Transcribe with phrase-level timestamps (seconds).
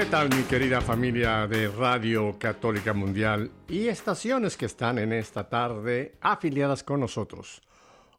[0.00, 5.50] ¿Qué tal mi querida familia de Radio Católica Mundial y estaciones que están en esta
[5.50, 7.60] tarde afiliadas con nosotros?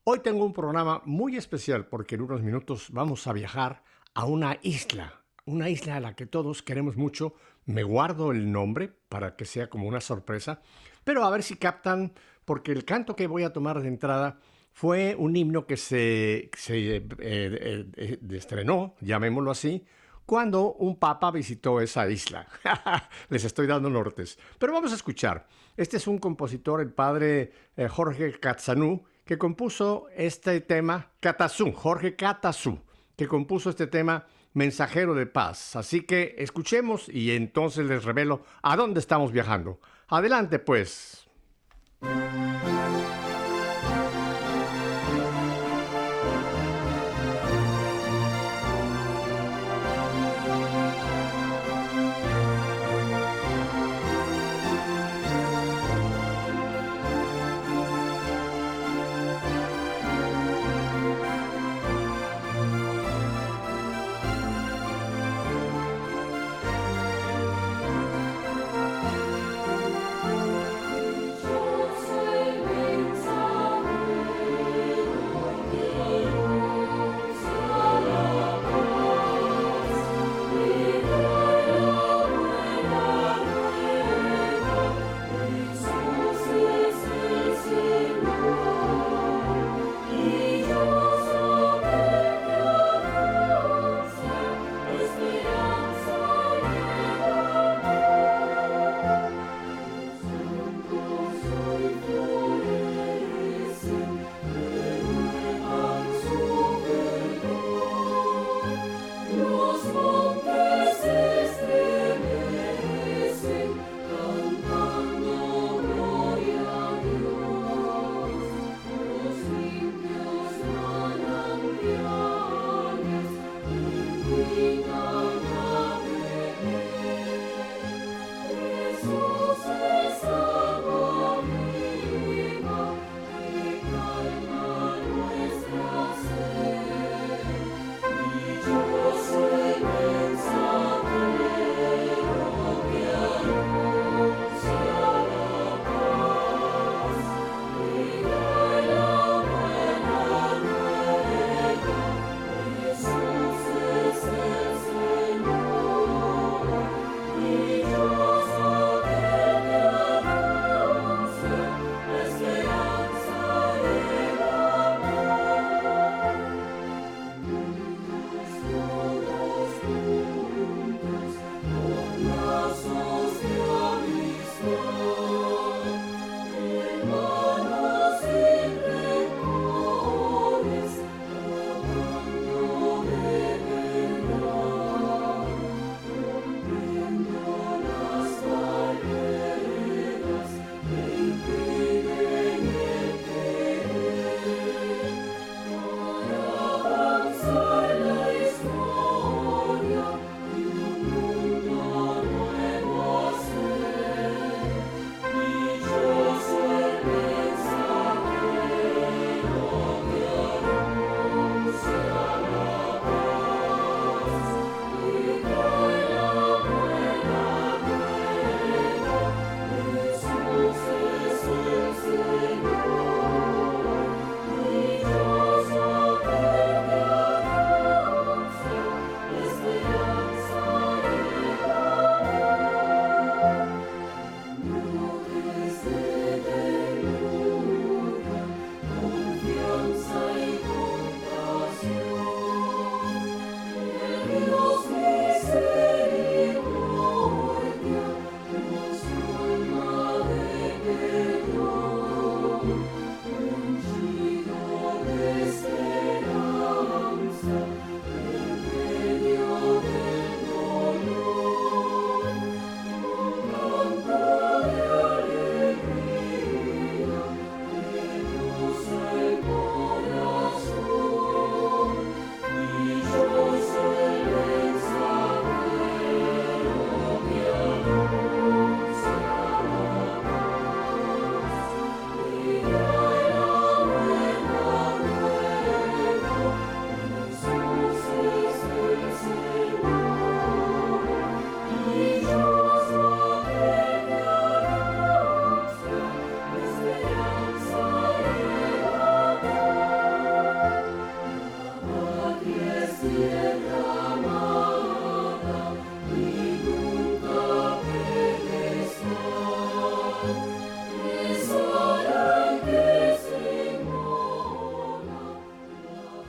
[0.04, 3.82] Hoy tengo un programa muy especial porque en unos minutos vamos a viajar
[4.14, 7.34] a una isla, una isla a la que todos queremos mucho.
[7.66, 10.62] Me guardo el nombre para que sea como una sorpresa,
[11.04, 12.14] pero a ver si captan
[12.46, 14.38] porque el canto que voy a tomar de entrada
[14.72, 19.84] fue un himno que se, eh, eh, eh, estrenó, llamémoslo así,
[20.26, 22.48] cuando un papa visitó esa isla.
[23.30, 24.38] Les estoy dando nortes.
[24.58, 25.48] Pero vamos a escuchar.
[25.78, 32.16] Este es un compositor, el padre eh, Jorge Katzanú, que compuso este tema, Katazú, Jorge
[32.16, 32.80] Katazú,
[33.16, 35.76] que compuso este tema Mensajero de Paz.
[35.76, 39.80] Así que escuchemos y entonces les revelo a dónde estamos viajando.
[40.08, 41.28] Adelante pues.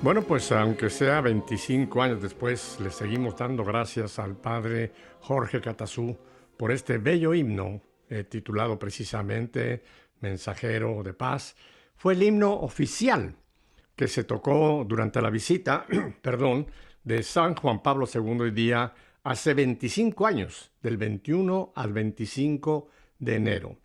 [0.03, 4.91] Bueno, pues aunque sea 25 años después, le seguimos dando gracias al padre
[5.21, 6.19] Jorge Catazú
[6.57, 9.85] por este bello himno eh, titulado precisamente
[10.21, 11.55] Mensajero de Paz.
[11.95, 13.37] Fue el himno oficial
[13.95, 15.87] que se tocó durante la visita,
[16.21, 16.67] perdón,
[17.05, 22.89] de San Juan Pablo II día hace 25 años, del 21 al 25
[23.21, 23.82] de enero.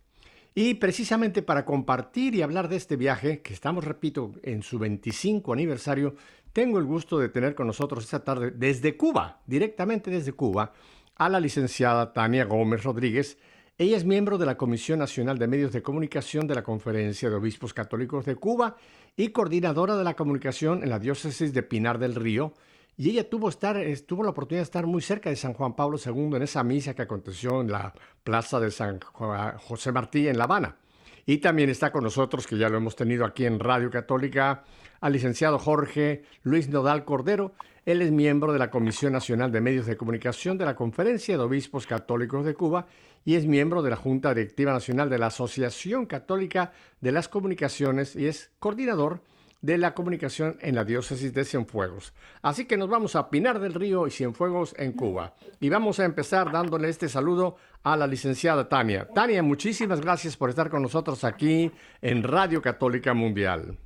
[0.60, 5.52] Y precisamente para compartir y hablar de este viaje, que estamos, repito, en su 25
[5.52, 6.16] aniversario,
[6.52, 10.72] tengo el gusto de tener con nosotros esta tarde desde Cuba, directamente desde Cuba,
[11.14, 13.38] a la licenciada Tania Gómez Rodríguez.
[13.78, 17.36] Ella es miembro de la Comisión Nacional de Medios de Comunicación de la Conferencia de
[17.36, 18.74] Obispos Católicos de Cuba
[19.16, 22.52] y coordinadora de la comunicación en la diócesis de Pinar del Río
[22.98, 25.98] y ella tuvo, estar, tuvo la oportunidad de estar muy cerca de San Juan Pablo
[26.04, 30.44] II en esa misa que aconteció en la plaza de San José Martí en La
[30.44, 30.76] Habana.
[31.24, 34.64] Y también está con nosotros, que ya lo hemos tenido aquí en Radio Católica,
[35.00, 37.52] al licenciado Jorge Luis Nodal Cordero.
[37.86, 41.44] Él es miembro de la Comisión Nacional de Medios de Comunicación de la Conferencia de
[41.44, 42.86] Obispos Católicos de Cuba
[43.24, 48.16] y es miembro de la Junta Directiva Nacional de la Asociación Católica de las Comunicaciones
[48.16, 49.22] y es coordinador
[49.62, 52.12] la comunicación en la diócesis de Cienfuegos.
[52.42, 55.34] Así que nos vamos a Pinar del Río y Cienfuegos en Cuba.
[55.60, 59.08] Y vamos a empezar dándole este saludo a la licenciada Tania.
[59.14, 61.70] Tania, muchísimas gracias por estar con nosotros aquí
[62.02, 63.78] en Radio Católica Mundial.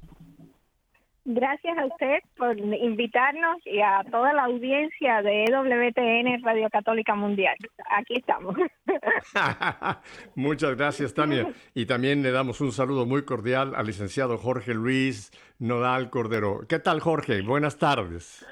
[1.25, 7.57] Gracias a usted por invitarnos y a toda la audiencia de EWTN Radio Católica Mundial.
[7.97, 8.57] Aquí estamos.
[10.35, 11.53] Muchas gracias, Tania.
[11.75, 15.31] Y también le damos un saludo muy cordial al licenciado Jorge Luis
[15.61, 16.67] Nodal Cordero.
[16.69, 17.43] ¿Qué tal, Jorge?
[17.43, 18.45] Buenas tardes.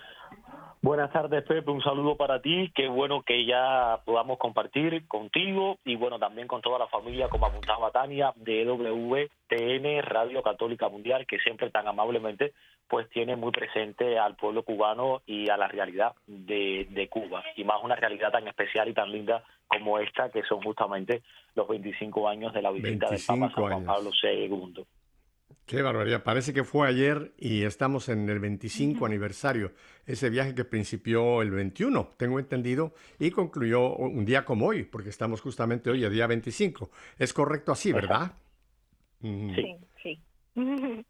[0.82, 1.70] Buenas tardes, Pepe.
[1.70, 2.72] Un saludo para ti.
[2.74, 7.44] Qué bueno que ya podamos compartir contigo y bueno, también con toda la familia, como
[7.44, 12.54] apuntaba Tania, de WTN Radio Católica Mundial, que siempre tan amablemente
[12.88, 17.44] pues tiene muy presente al pueblo cubano y a la realidad de, de Cuba.
[17.56, 21.22] Y más una realidad tan especial y tan linda como esta, que son justamente
[21.54, 24.84] los 25 años de la visita del Papa San Juan Pablo II.
[25.66, 26.24] Qué barbaridad.
[26.24, 29.72] Parece que fue ayer y estamos en el 25 aniversario.
[30.04, 35.10] Ese viaje que principió el 21, tengo entendido, y concluyó un día como hoy, porque
[35.10, 36.90] estamos justamente hoy, el día 25.
[37.18, 38.32] Es correcto así, ¿verdad?
[39.22, 40.22] Sí, sí.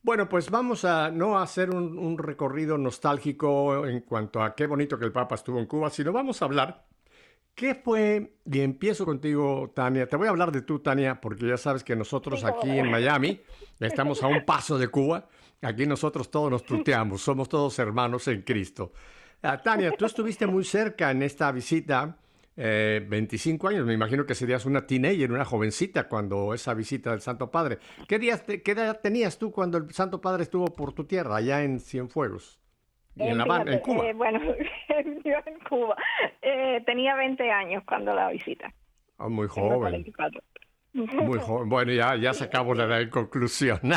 [0.00, 4.96] Bueno, pues vamos a no hacer un, un, recorrido nostálgico en cuanto a qué bonito
[4.96, 6.86] que el Papa estuvo en Cuba, sino vamos a hablar
[7.58, 8.34] ¿Qué fue?
[8.44, 10.08] Y empiezo contigo, Tania.
[10.08, 13.40] Te voy a hablar de tú, Tania, porque ya sabes que nosotros aquí en Miami
[13.80, 15.28] estamos a un paso de Cuba.
[15.60, 18.92] Aquí nosotros todos nos tuteamos, somos todos hermanos en Cristo.
[19.42, 22.16] Ah, Tania, tú estuviste muy cerca en esta visita,
[22.54, 27.22] 25 eh, años, me imagino que serías una teenager, una jovencita cuando esa visita del
[27.22, 27.80] Santo Padre.
[28.06, 31.64] ¿Qué, días ¿Qué edad tenías tú cuando el Santo Padre estuvo por tu tierra, allá
[31.64, 32.60] en Cienfuegos?
[33.18, 34.06] En, La en Cuba.
[34.06, 34.40] Eh, bueno,
[35.24, 35.96] yo en Cuba.
[36.42, 38.72] Eh, tenía 20 años cuando la visita.
[39.18, 40.04] Ah, muy joven.
[40.92, 41.68] Muy joven.
[41.68, 43.80] Bueno, ya, ya sacamos la conclusión.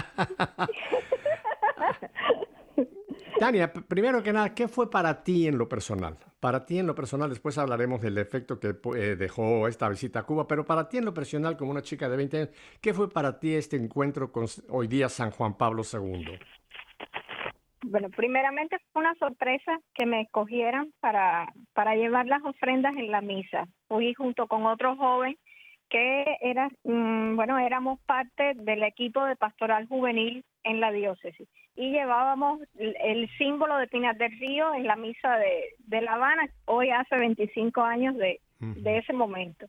[3.40, 6.16] Tania, primero que nada, ¿qué fue para ti en lo personal?
[6.40, 10.24] Para ti en lo personal, después hablaremos del efecto que eh, dejó esta visita a
[10.24, 12.50] Cuba, pero para ti en lo personal, como una chica de 20 años,
[12.80, 16.38] ¿qué fue para ti este encuentro con hoy día San Juan Pablo II?
[17.84, 23.22] Bueno, primeramente fue una sorpresa que me escogieran para, para llevar las ofrendas en la
[23.22, 23.68] misa.
[23.88, 25.36] Fui junto con otro joven
[25.90, 31.92] que era, mm, bueno, éramos parte del equipo de pastoral juvenil en la diócesis y
[31.92, 36.90] llevábamos el, símbolo de Pinar del Río en la misa de, de La Habana, hoy
[36.90, 39.68] hace 25 años de, de ese momento.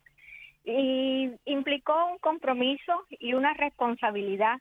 [0.64, 4.58] Y implicó un compromiso y una responsabilidad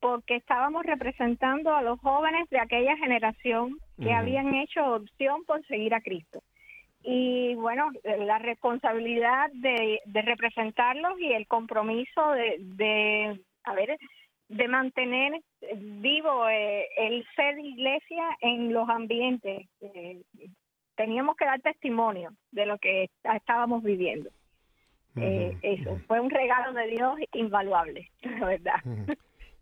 [0.00, 5.94] porque estábamos representando a los jóvenes de aquella generación que habían hecho opción por seguir
[5.94, 6.40] a Cristo.
[7.02, 13.98] Y bueno, la responsabilidad de, representarlos y el compromiso de, de a ver,
[14.48, 15.40] de mantener
[15.76, 19.68] vivo eh, el ser iglesia en los ambientes.
[19.80, 20.22] Eh,
[20.96, 24.30] teníamos que dar testimonio de lo que estábamos viviendo.
[25.16, 28.80] Eh, eso fue un regalo de Dios invaluable, la verdad.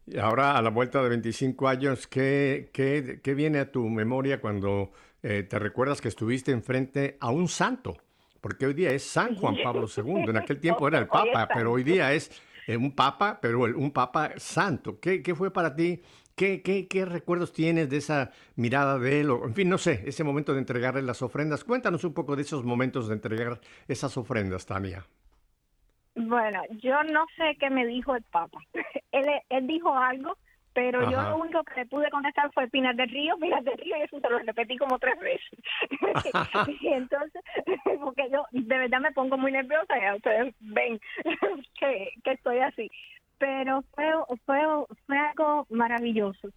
[0.07, 4.41] Y ahora, a la vuelta de 25 años, ¿qué, qué, qué viene a tu memoria
[4.41, 7.97] cuando eh, te recuerdas que estuviste enfrente a un santo?
[8.41, 10.27] Porque hoy día es San Juan Pablo II.
[10.29, 12.31] En aquel tiempo era el Papa, pero hoy día es
[12.69, 15.01] eh, un Papa, pero un Papa santo.
[15.01, 16.01] ¿Qué, qué fue para ti?
[16.37, 19.31] ¿Qué, ¿Qué, qué, recuerdos tienes de esa mirada de él?
[19.31, 21.65] en fin, no sé, ese momento de entregarle las ofrendas.
[21.65, 25.05] Cuéntanos un poco de esos momentos de entregar esas ofrendas, Tania.
[26.17, 28.59] Bueno, yo no sé qué me dijo el Papa.
[29.13, 30.37] él, él dijo algo
[30.77, 33.97] pero yo lo único que le pude contestar fue Pinar del Río, Pinar del Río,
[33.97, 35.59] y eso se lo repetí como tres veces.
[36.83, 37.43] y entonces,
[37.99, 41.01] porque yo de verdad me pongo muy nerviosa, ya ustedes ven
[41.81, 42.91] que, que estoy así.
[43.39, 44.13] Pero fue,
[44.45, 44.61] fue,
[45.07, 46.51] fue algo maravilloso.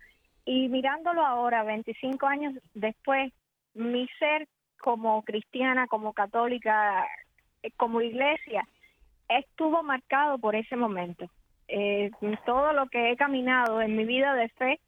[0.44, 3.32] Y mirándolo ahora, 25 años después,
[3.74, 4.50] mi ser
[4.82, 7.08] como cristiana, como católica,
[7.64, 8.68] eh, como iglesia,
[9.30, 11.30] estuvo marcado por ese momento.
[11.68, 12.12] Eh,
[12.46, 14.80] todo lo que he caminado en mi vida de fe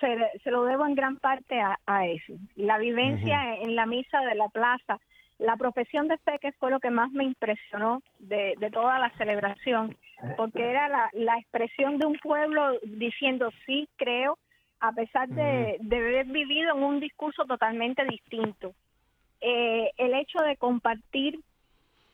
[0.00, 2.34] se, se lo debo en gran parte a, a eso.
[2.56, 4.98] La vivencia en la misa de la plaza,
[5.38, 9.10] la profesión de fe que fue lo que más me impresionó de, de toda la
[9.16, 9.96] celebración,
[10.36, 14.38] porque era la, la expresión de un pueblo diciendo sí, creo,
[14.80, 18.72] a pesar de, de haber vivido en un discurso totalmente distinto.
[19.40, 21.40] Eh, el hecho de compartir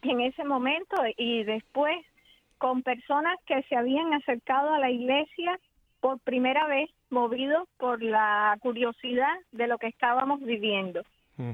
[0.03, 1.97] en ese momento y después
[2.59, 5.59] con personas que se habían acercado a la iglesia
[6.01, 11.03] por primera vez, movidos por la curiosidad de lo que estábamos viviendo.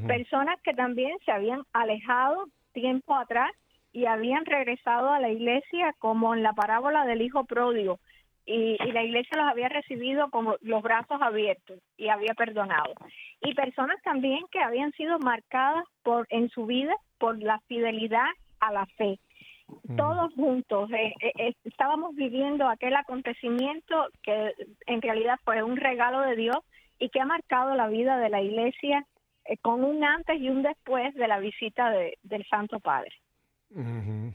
[0.06, 3.52] Personas que también se habían alejado tiempo atrás
[3.92, 8.00] y habían regresado a la iglesia como en la parábola del hijo pródigo
[8.46, 12.94] y, y la iglesia los había recibido con los brazos abiertos y había perdonado.
[13.42, 18.26] Y personas también que habían sido marcadas por en su vida por la fidelidad
[18.60, 19.18] a la fe.
[19.96, 24.52] Todos juntos eh, eh, eh, estábamos viviendo aquel acontecimiento que
[24.86, 26.58] en realidad fue un regalo de Dios
[26.98, 29.06] y que ha marcado la vida de la iglesia
[29.46, 33.12] eh, con un antes y un después de la visita de- del Santo Padre.
[33.70, 34.34] Ujú.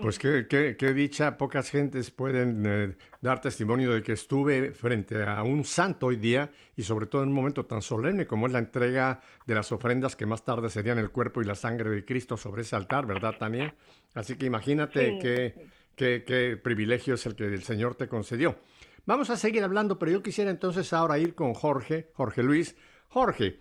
[0.00, 5.22] Pues qué, qué- qué dicha, pocas gentes pueden eh, dar testimonio de que estuve frente
[5.22, 8.52] a un santo hoy día y sobre todo en un momento tan solemne como es
[8.52, 12.04] la entrega de las ofrendas que más tarde serían el cuerpo y la sangre de
[12.04, 13.74] Cristo sobre ese altar, ¿verdad, Tania?
[14.14, 15.56] Así que imagínate Sí, qué,
[15.96, 18.58] qué- qué privilegio es el que el Señor te concedió.
[19.06, 22.76] Vamos a seguir hablando, pero yo quisiera entonces ahora ir con Jorge, Jorge Luis.
[23.08, 23.60] Jorge,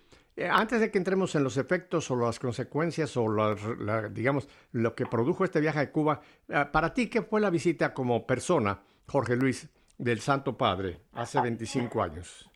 [0.50, 5.06] antes de que entremos en los efectos o las consecuencias o la- digamos lo que
[5.06, 9.36] produjo este viaje a Cuba, eh, para ti, ¿qué fue la visita como persona, Jorge
[9.36, 12.50] Luis, del Santo Padre hace 25 años?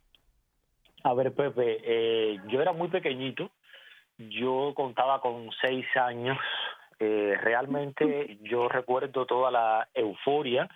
[1.03, 3.51] A ver, Pepe, eh, yo era muy pequeñito,
[4.17, 6.37] yo contaba con seis años,
[6.99, 10.67] eh, realmente yo recuerdo toda la euforia,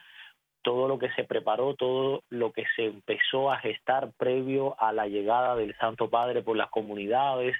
[0.62, 5.08] todo lo que se preparó, todo lo que se empezó a gestar previo a la
[5.08, 7.56] llegada del Santo Padre por las comunidades,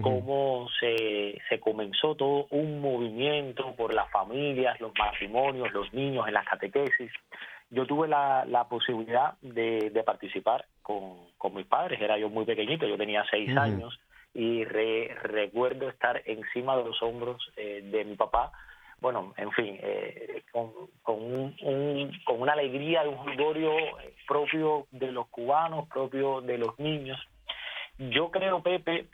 [0.00, 6.34] cómo se, se comenzó todo un movimiento por las familias, los matrimonios, los niños en
[6.34, 7.10] las catequesis.
[7.68, 12.44] Yo tuve la, la posibilidad de, de participar con, con mis padres, era yo muy
[12.44, 13.98] pequeñito, yo tenía seis años
[14.34, 18.52] y re- recuerdo estar encima de los hombros eh, de mi papá,
[19.02, 24.86] bueno, en fin, eh, con, con, un- un- con una alegría, un jolgorio eh, propio
[24.92, 27.18] de los cubanos, propio de los niños.
[27.98, 29.06] Yo creo, Pepe,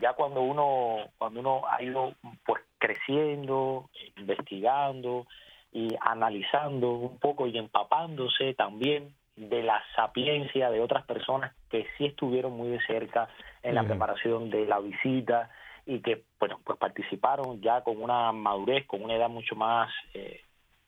[0.00, 2.12] ya cuando uno cuando uno ha ido
[2.44, 5.26] pues creciendo, investigando
[5.72, 12.06] y analizando un poco y empapándose también de la sapiencia de otras personas que sí
[12.06, 13.28] estuvieron muy de cerca
[13.62, 15.48] en la preparación de la visita
[15.90, 20.40] y que bueno pues participaron ya con una madurez, con una edad mucho más eh,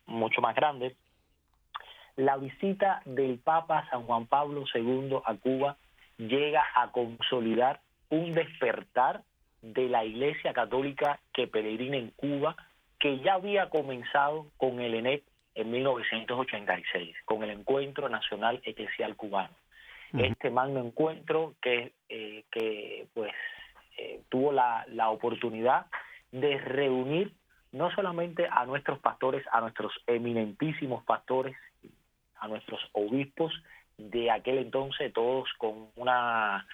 [0.07, 0.95] mucho más grande.
[2.15, 5.77] La visita del Papa San Juan Pablo II a Cuba
[6.19, 7.81] llega a consolidar
[8.11, 9.23] un despertar
[9.61, 12.55] de la Iglesia Católica que peregrina en Cuba,
[13.01, 15.25] que ya había comenzado con el ENEP
[15.57, 19.55] en 1986, con el Encuentro Nacional Eclesial Cubano.
[20.13, 23.33] Este magno encuentro que, eh, que pues
[23.97, 25.87] eh, tuvo la, la oportunidad
[26.31, 27.33] de reunir
[27.73, 31.57] no solamente a nuestros pastores, a nuestros eminentísimos pastores,
[32.39, 33.53] a nuestros obispos
[33.97, 36.67] de aquel entonces, todos con una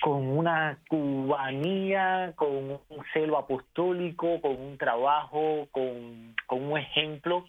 [0.00, 7.44] con una cubanía, con un celo apostólico, con un trabajo, con, con un ejemplo,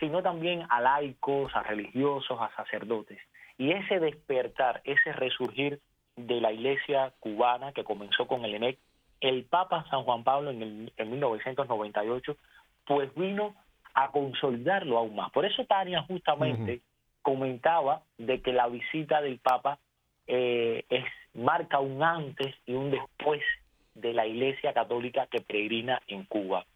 [0.00, 3.20] sino también a laicos, a religiosos, a sacerdotes.
[3.56, 5.80] Y ese despertar, ese resurgir
[6.16, 8.78] de la iglesia cubana que comenzó con el ENEC,
[9.20, 12.36] el Papa San Juan Pablo en, el, en 1998,
[12.86, 13.54] pues vino
[13.94, 15.30] a consolidarlo aún más.
[15.30, 16.80] Por eso Tania justamente
[17.22, 19.78] comentaba de que la visita del Papa
[20.26, 21.04] eh, es
[21.34, 23.42] marca un antes y un después
[23.94, 26.66] de la Iglesia Católica que peregrina en Cuba.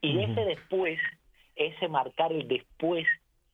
[0.00, 1.00] Y ese después,
[1.56, 3.06] ese marcar el después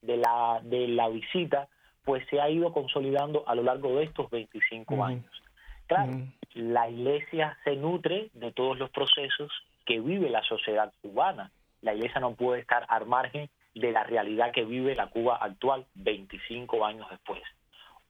[0.02, 1.68] de la, de la visita,
[2.10, 5.04] pues se ha ido consolidando a lo largo de estos 25 Ujú.
[5.04, 5.42] años.
[5.86, 6.10] Claro,
[6.54, 9.52] la Iglesia se nutre de todos los procesos
[9.86, 11.52] que vive la sociedad cubana.
[11.82, 15.86] La Iglesia no puede estar al margen de la realidad que vive la Cuba actual
[15.94, 17.42] 25 años después.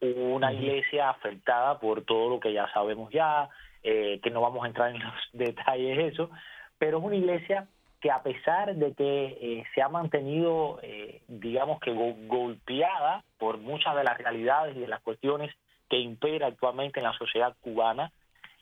[0.00, 3.50] Una iglesia afectada por todo lo que ya sabemos ya,
[3.82, 6.30] eh, que no vamos a entrar en los detalles de eso,
[6.78, 7.66] pero es una iglesia
[8.00, 13.94] que a pesar de que eh, se ha mantenido, eh, digamos que golpeada por muchas
[13.94, 15.54] de las realidades y de las cuestiones
[15.88, 18.10] que impera actualmente en la sociedad cubana,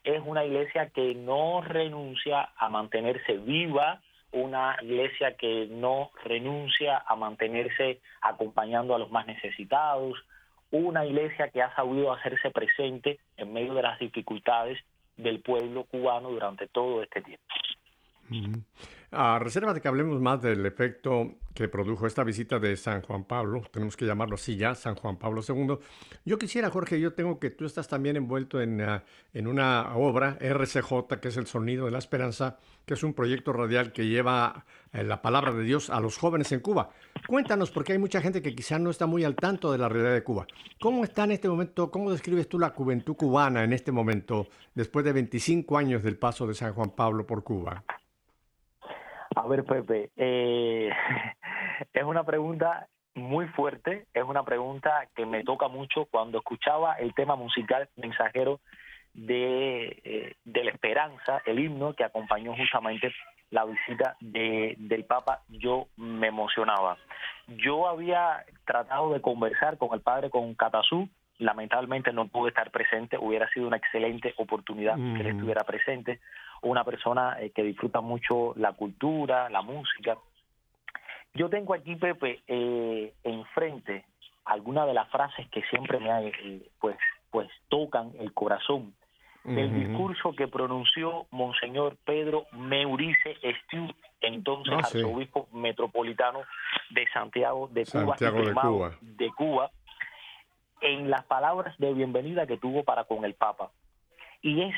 [0.03, 4.01] es una iglesia que no renuncia a mantenerse viva,
[4.33, 10.19] una iglesia que no renuncia a mantenerse acompañando a los más necesitados,
[10.71, 14.79] una iglesia que ha sabido hacerse presente en medio de las dificultades
[15.17, 17.45] del pueblo cubano durante todo este tiempo.
[19.11, 23.25] A reserva de que hablemos más del efecto que produjo esta visita de San Juan
[23.25, 25.79] Pablo, tenemos que llamarlo así ya, San Juan Pablo II.
[26.27, 30.37] Yo quisiera, Jorge, yo tengo que tú estás también envuelto en, ah, en una obra,
[30.41, 34.67] RCJ, que es el Sonido de la Esperanza, que es un proyecto radial que lleva
[34.93, 36.91] eh, la palabra de Dios a los jóvenes en Cuba.
[37.27, 40.13] Cuéntanos, porque hay mucha gente que quizás no está muy al tanto de la realidad
[40.13, 40.47] de Cuba.
[40.81, 45.03] ¿Cómo está en este momento, cómo describes tú la juventud cubana en este momento, después
[45.07, 47.85] de 25 años del paso de San Juan Pablo por Cuba?
[49.39, 50.91] A ver, Pepe, eh,
[51.93, 56.07] es una pregunta muy fuerte, es una pregunta que me toca mucho.
[56.07, 58.59] Cuando escuchaba el tema musical mensajero
[59.15, 63.13] de, eh, de la esperanza, el himno que acompañó justamente
[63.51, 66.99] la visita de, del Papa, yo me emocionaba.
[67.47, 71.09] Yo había tratado de conversar con el padre, con Catazú,
[71.39, 76.21] lamentablemente no pude estar presente, hubiera sido una excelente oportunidad que él estuviera presente,
[76.63, 80.17] una persona eh, que disfruta mucho la cultura, la música.
[81.35, 84.05] Yo tengo aquí, Pepe, eh, enfrente
[84.45, 86.97] algunas de las frases que siempre me eh, pues,
[87.31, 88.95] pues tocan el corazón
[89.45, 93.89] del discurso que pronunció Monseñor Pedro Meurice Estiu,
[94.21, 96.41] entonces ah, arzobispo metropolitano
[96.91, 98.93] de Santiago de Cuba, de Cuba.
[99.01, 99.71] de Cuba,
[100.83, 103.71] en las palabras de bienvenida que tuvo para con el Papa.
[104.43, 104.75] Y es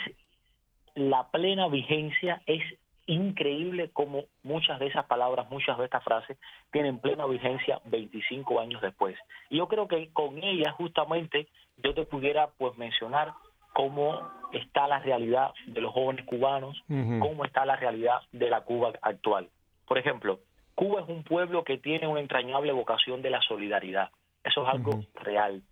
[0.95, 2.63] la plena vigencia, es
[3.07, 6.39] increíble como muchas de esas palabras, muchas de estas frases
[6.71, 9.17] tienen plena vigencia 25 años después.
[9.49, 11.49] Y yo creo que con ellas justamente
[11.83, 13.33] yo te pudiera pues mencionar
[13.73, 14.21] cómo
[14.53, 19.49] está la realidad de los jóvenes cubanos, cómo está la realidad de la Cuba actual.
[19.87, 20.41] Por ejemplo,
[20.75, 24.11] Cuba es un pueblo que tiene una entrañable vocación de la solidaridad.
[24.45, 25.63] Eso es algo real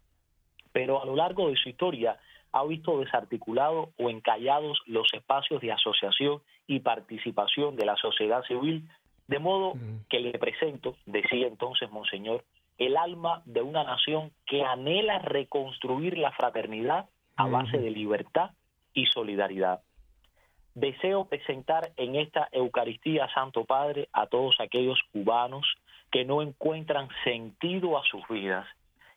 [0.72, 2.16] pero a lo largo de su historia
[2.52, 8.88] ha visto desarticulados o encallados los espacios de asociación y participación de la sociedad civil,
[9.26, 9.74] de modo
[10.08, 12.44] que le presento, decía entonces Monseñor,
[12.78, 17.06] el alma de una nación que anhela reconstruir la fraternidad
[17.36, 18.50] a base de libertad
[18.94, 19.80] y solidaridad.
[20.74, 25.66] Deseo presentar en esta Eucaristía, Santo Padre, a todos aquellos cubanos
[26.10, 28.66] que no encuentran sentido a sus vidas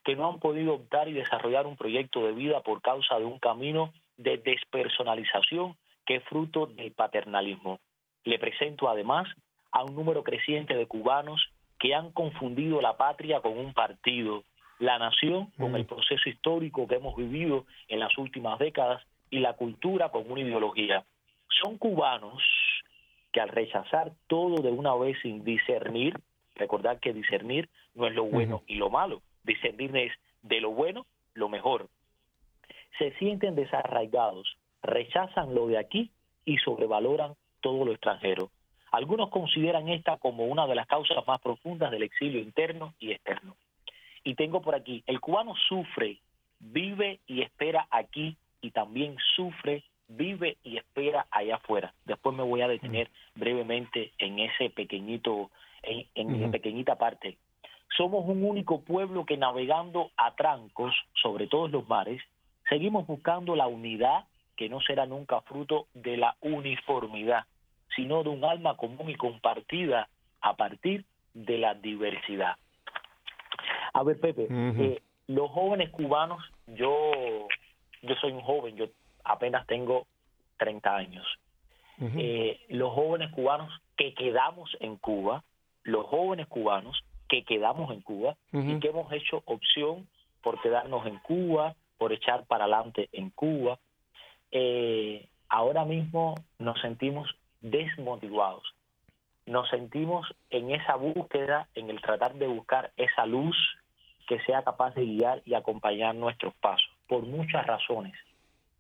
[0.04, 3.40] que no han podido optar y desarrollar un proyecto de vida por causa de un
[3.40, 7.80] camino de despersonalización que es fruto del paternalismo.
[8.24, 9.28] Le presento además
[9.72, 14.44] a un número creciente de cubanos que han confundido la patria con un partido,
[14.80, 15.88] la nación con el mm.
[15.88, 21.06] proceso histórico que hemos vivido en las últimas décadas y la cultura con una ideología.
[21.48, 22.44] Son cubanos
[23.32, 26.20] que al rechazar todo de una vez sin discernir,
[26.56, 31.50] recordar que discernir no es lo bueno y lo malo, discernir de lo bueno lo
[31.50, 31.88] mejor.
[32.98, 36.12] Se sienten desarraigados, rechazan lo de aquí
[36.46, 38.52] y sobrevaloran todo lo extranjero.
[38.92, 43.56] Algunos consideran esta como una de las causas más profundas del exilio interno y externo.
[44.24, 46.20] Y tengo por aquí, el cubano sufre,
[46.60, 51.94] vive y espera aquí y también sufre, vive y espera allá afuera.
[52.06, 55.50] Después me voy a detener brevemente en ese pequeñito,
[55.82, 57.38] en, en pequeñita parte
[57.98, 62.22] somos un único pueblo que navegando a trancos sobre todos los mares,
[62.70, 64.26] seguimos buscando la unidad
[64.56, 67.46] que no será nunca fruto de la uniformidad,
[67.96, 70.08] sino de un alma común y compartida
[70.42, 72.56] a partir de la diversidad.
[73.94, 77.48] A ver, Pepe, eh, los jóvenes cubanos, yo,
[78.02, 78.86] yo soy un joven, yo
[79.24, 80.08] apenas tengo
[80.58, 81.28] 30 años.
[82.00, 85.44] Eh, los jóvenes cubanos que quedamos en Cuba,
[85.84, 90.06] los jóvenes cubanos que quedamos en Cuba y que hemos hecho opción
[90.44, 93.80] por quedarnos en Cuba, por echar para adelante en Cuba.
[94.52, 97.30] Eh, ahora mismo nos sentimos
[97.62, 98.64] desmotivados,
[99.46, 103.56] nos sentimos en esa búsqueda, en el tratar de buscar esa luz
[104.28, 108.14] que sea capaz de guiar y acompañar nuestros pasos, por muchas razones.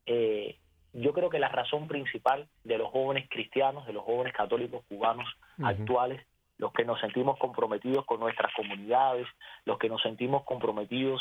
[0.05, 0.57] Eh,
[0.91, 5.27] yo creo que la razón principal de los jóvenes cristianos, de los jóvenes católicos cubanos
[5.63, 6.21] actuales,
[6.61, 9.25] los que nos sentimos comprometidos con nuestras comunidades,
[9.65, 11.19] los que nos sentimos comprometidos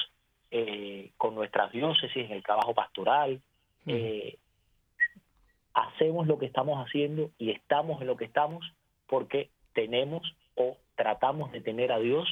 [0.51, 3.41] eh, con nuestras diócesis en el trabajo pastoral,
[3.87, 4.37] eh,
[5.73, 8.71] hacemos lo que estamos haciendo y estamos en lo que estamos
[9.07, 10.21] porque tenemos
[10.57, 12.29] o tratamos de tener a Dios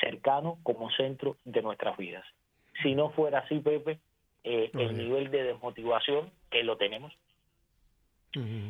[0.00, 2.24] cercano como centro de nuestras vidas.
[2.82, 3.98] Si no fuera así, Pepe,
[4.44, 7.12] eh, el nivel de desmotivación que lo tenemos,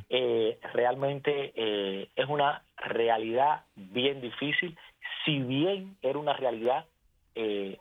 [0.08, 4.76] eh, realmente eh, es una realidad bien difícil,
[5.24, 6.86] si bien era una realidad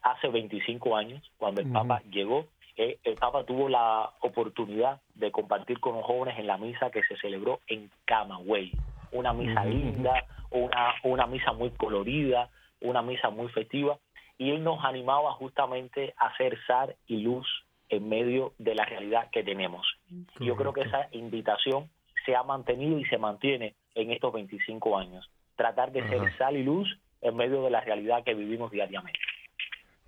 [0.02, 5.96] hace 25 años, cuando el Papa llegó, el Papa tuvo la oportunidad de compartir con
[5.96, 8.74] los jóvenes en la misa que se celebró en Camagüey,
[9.14, 12.50] una misa linda, una, una misa muy colorida,
[12.82, 13.98] una misa muy festiva,
[14.38, 17.48] y él nos animaba justamente a hacer sal y luz
[17.88, 19.88] en medio de la realidad que tenemos.
[20.40, 21.90] Yo creo que esa invitación
[22.26, 25.30] se ha mantenido y se mantiene en estos 25 años.
[25.56, 26.88] Tratar de ser sal y luz
[27.22, 29.20] en medio de la realidad que vivimos diariamente.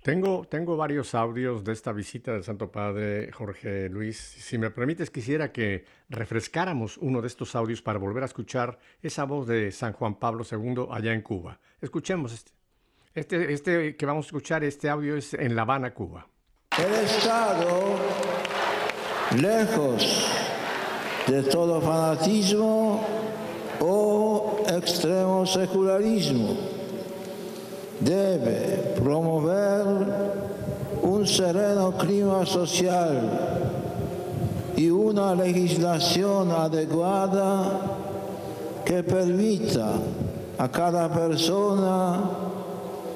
[0.02, 4.16] Tengo, tengo varios audios de esta visita del Santo Padre Jorge Luis.
[4.16, 9.24] Si me permites, quisiera que refrescáramos uno de estos audios para volver a escuchar esa
[9.24, 11.58] voz de San Juan Pablo II allá en Cuba.
[11.80, 12.52] Escuchemos este.
[13.14, 16.28] Este, este que vamos a escuchar, este audio es en La Habana, Cuba.
[16.78, 17.96] El Estado,
[19.36, 20.28] lejos
[21.26, 22.87] de todo fanatismo
[24.78, 26.56] extremo secularismo,
[28.00, 29.84] debe promover
[31.02, 33.58] un sereno clima social
[34.76, 37.80] y una legislación adecuada
[38.84, 39.92] que permita
[40.56, 42.20] a cada persona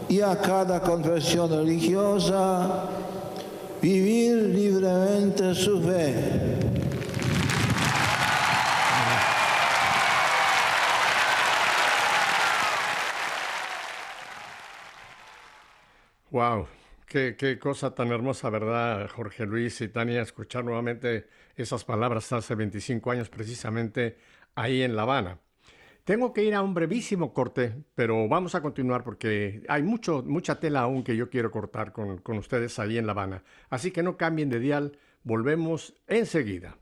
[0.09, 2.89] y a cada confesión religiosa
[3.81, 6.62] vivir libremente su fe.
[16.33, 16.67] Wow,
[17.07, 20.23] qué, qué, cosa tan hermosa, ¿verdad, Jorge Luis y Tania?
[20.23, 24.17] Escuchar nuevamente esas palabras hace 25 años, precisamente
[24.55, 25.41] ahí en La Habana.
[26.05, 30.59] Tengo que ir a un brevísimo corte, pero vamos a continuar porque hay mucho, mucha
[30.59, 33.45] tela aún que yo quiero cortar con, con ustedes ahí en La Habana.
[33.69, 36.79] Así que no cambien de dial, volvemos enseguida.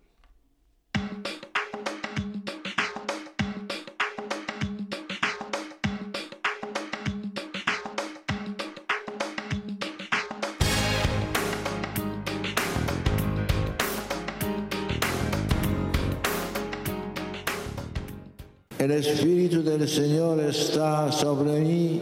[18.90, 22.00] El Espíritu del Señor está sobre mí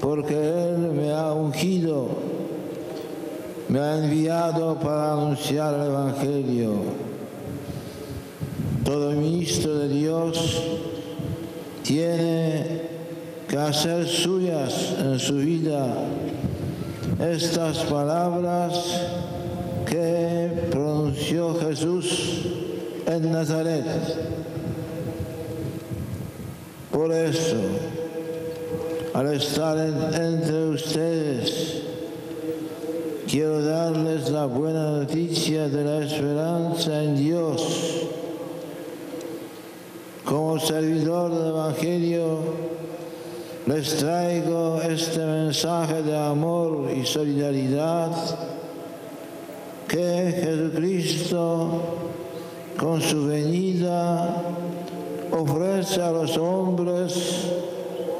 [0.00, 2.08] porque Él me ha ungido,
[3.68, 6.72] me ha enviado para anunciar el Evangelio.
[8.82, 10.62] Todo ministro de Dios
[11.82, 12.64] tiene
[13.46, 15.94] que hacer suyas en su vida
[17.20, 18.72] estas palabras
[19.84, 22.46] que pronunció Jesús
[23.06, 23.84] en Nazaret.
[26.92, 27.56] Por eso,
[29.14, 31.82] al estar entre ustedes,
[33.26, 38.08] quiero darles la buena noticia de la esperanza en Dios.
[40.26, 42.38] Como servidor del Evangelio,
[43.66, 48.10] les traigo este mensaje de amor y solidaridad
[49.88, 51.80] que Jesucristo,
[52.76, 54.42] con su venida,
[55.32, 57.50] ofrece a los hombres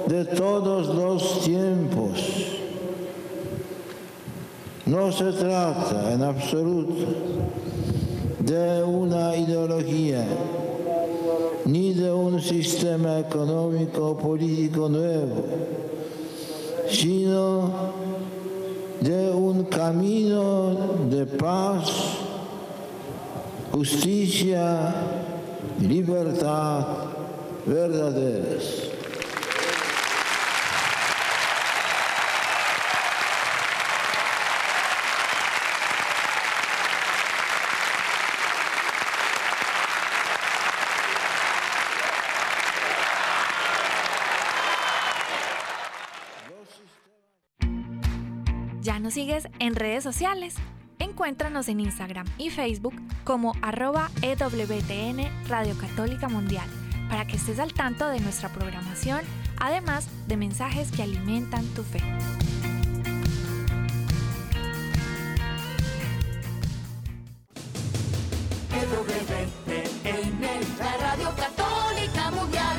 [0.07, 2.19] de todos los tiempos.
[4.87, 7.07] No se trata en absoluto
[8.41, 10.27] de una ideología
[11.65, 15.45] ni de un sistema económico político nuevo,
[16.89, 17.71] sino
[19.01, 20.75] de un camino
[21.09, 21.91] de paz,
[23.71, 25.22] justicia,
[25.83, 26.87] libertad
[27.67, 28.89] verdaderas.
[48.81, 50.57] ¿Ya nos sigues en redes sociales?
[51.13, 56.67] Encuéntranos en Instagram y Facebook como arroba EWTN Radio Católica Mundial
[57.11, 59.21] para que estés al tanto de nuestra programación,
[59.61, 61.99] además de mensajes que alimentan tu fe.
[68.71, 70.43] EWTN,
[70.99, 72.79] Radio Católica Mundial.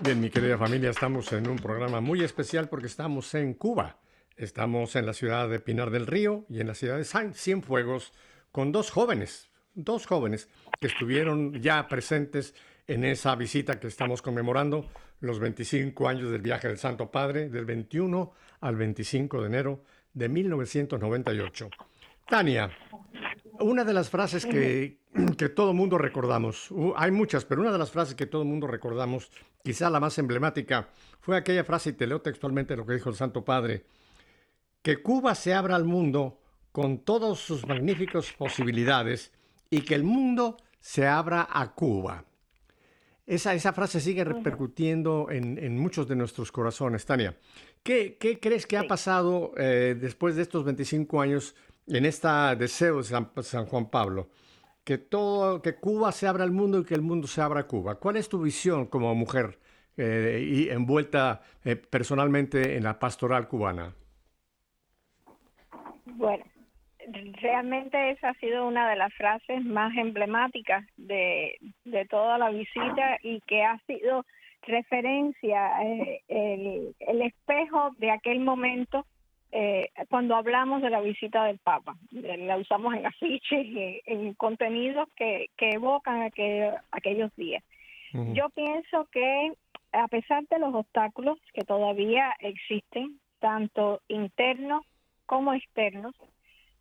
[0.00, 3.96] Bien, mi querida familia, estamos en un programa muy especial porque estamos en Cuba.
[4.36, 8.12] Estamos en la ciudad de Pinar del Río y en la ciudad de San Cienfuegos
[8.52, 12.54] con dos jóvenes, dos jóvenes que estuvieron ya presentes
[12.86, 17.64] en esa visita que estamos conmemorando, los 25 años del viaje del Santo Padre, del
[17.64, 21.70] 21 al 25 de enero de 1998.
[22.28, 22.70] Tania,
[23.60, 24.98] una de las frases que,
[25.38, 29.30] que todo mundo recordamos, hay muchas, pero una de las frases que todo mundo recordamos,
[29.64, 33.16] quizá la más emblemática, fue aquella frase, y te leo textualmente lo que dijo el
[33.16, 33.86] Santo Padre,
[34.86, 36.38] que Cuba se abra al mundo
[36.70, 39.32] con todas sus magníficas posibilidades
[39.68, 42.24] y que el mundo se abra a Cuba.
[43.26, 47.04] Esa, esa frase sigue repercutiendo en, muchos de nuestros corazones.
[47.04, 47.36] Tania,
[47.82, 51.56] ¿qué, crees que ha pasado eh, después de estos 25 años
[51.88, 54.28] en este deseo de San, Juan Pablo?
[54.84, 57.66] Que, todo, que Cuba se abra al mundo y que el mundo se abra a
[57.66, 57.96] Cuba.
[57.96, 59.58] ¿Cuál es tu visión como mujer
[59.96, 63.92] eh, y envuelta eh, personalmente en la pastoral cubana?
[66.16, 66.44] Bueno,
[67.40, 71.58] realmente esa ha sido una de las frases más emblemáticas de,
[72.08, 74.24] toda la visita y que ha sido
[74.62, 79.06] referencia, eh, el, espejo de aquel momento
[79.52, 81.96] eh, cuando hablamos de la visita del Papa.
[82.10, 83.66] La usamos en afiches,
[84.06, 87.62] en, contenidos que, evocan aquellos días.
[88.32, 89.52] Yo pienso que
[89.92, 94.86] a pesar de los obstáculos que todavía existen, tanto internos
[95.26, 96.14] como externos,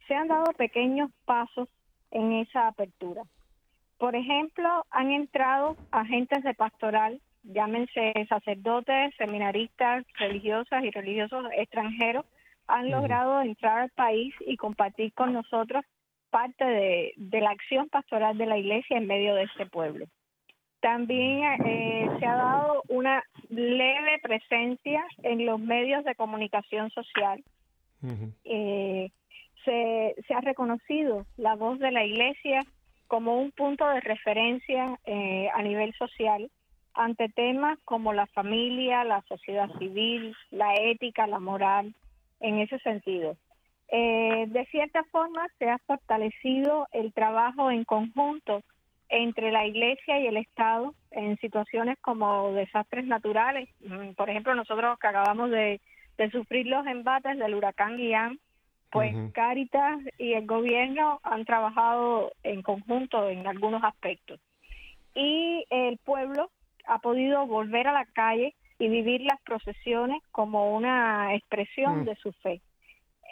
[0.08, 1.68] se han dado pequeños pasos
[2.12, 3.24] en esa apertura.
[3.98, 12.26] Por ejemplo, han entrado agentes de pastoral, llámense sacerdotes, seminaristas, religiosas y religiosos extranjeros,
[12.68, 15.86] han logrado entrar al país y compartir con nosotros
[16.30, 20.06] parte de, la acción pastoral de la iglesia en medio de este pueblo.
[20.82, 27.42] También eh, se ha dado una leve presencia en los medios de comunicación social.
[28.44, 29.12] Eh,
[29.66, 32.62] se, ha reconocido la voz de la Iglesia
[33.08, 36.50] como un punto de referencia eh, a nivel social
[36.94, 41.94] ante temas como la familia, la sociedad civil, la ética, la moral,
[42.40, 43.36] en ese sentido.
[43.90, 48.64] Eh, de cierta forma se ha fortalecido el trabajo en conjunto
[49.10, 53.70] entre la Iglesia y el Estado en situaciones como desastres naturales.
[53.82, 55.80] Mm, por ejemplo, nosotros que acabamos de,
[56.18, 58.40] de sufrir los embates del huracán Ian,
[58.92, 64.40] pues Caritas y el gobierno han trabajado en conjunto en algunos aspectos.
[65.14, 66.50] Y el pueblo
[66.88, 72.06] ha podido volver a la calle y vivir las procesiones como una expresión mm.
[72.06, 72.62] de su fe.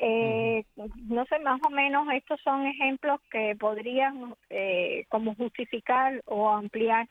[0.02, 0.66] Eh,
[1.08, 7.08] no sé, más o menos estos son ejemplos que podrían eh, como justificar o ampliar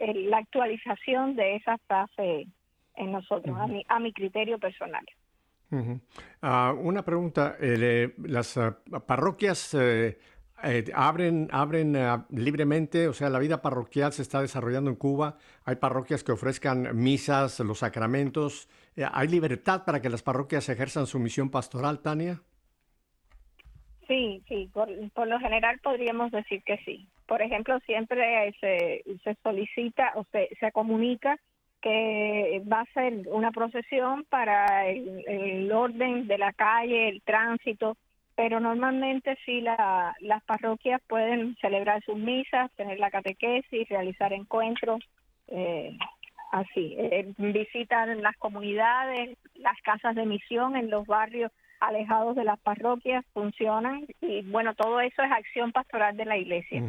[0.00, 2.46] eh, la actualización de esa fase
[2.96, 5.04] en nosotros, a, mi, a mi criterio personal.
[6.42, 10.18] Ah, una pregunta, eh, ¿las ah, parroquias eh,
[10.64, 11.96] eh, abren, abren
[12.30, 13.08] libremente?
[13.08, 15.38] O sea, la vida parroquial se está desarrollando en Cuba.
[15.64, 18.68] Hay parroquias que ofrezcan misas, los sacramentos.
[19.12, 22.42] ¿Hay libertad para que las parroquias ejerzan su misión pastoral, Tania?
[24.06, 27.08] Sí, sí, por, lo general podríamos decir que sí.
[27.26, 31.38] Por ejemplo, siempre se, se solicita o se, se comunica
[31.82, 37.96] que va a ser una procesión para el, orden de la calle, el tránsito,
[38.36, 45.00] pero normalmente sí la, las parroquias pueden celebrar sus misas, tener la catequesis, realizar encuentros,
[45.48, 45.98] eh,
[46.52, 52.60] así, eh, visitan las comunidades, las casas de misión en los barrios alejados de las
[52.60, 56.80] parroquias funcionan y bueno, todo eso es acción pastoral de la iglesia,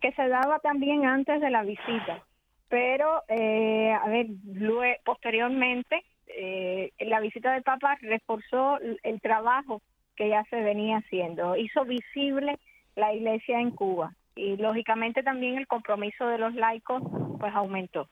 [0.00, 2.24] que se daba también antes de la visita
[2.68, 9.82] pero eh, a ver, luego, posteriormente eh, la visita del Papa reforzó el trabajo
[10.16, 12.58] que ya se venía haciendo, hizo visible
[12.96, 17.02] la Iglesia en Cuba y lógicamente también el compromiso de los laicos
[17.38, 18.08] pues aumentó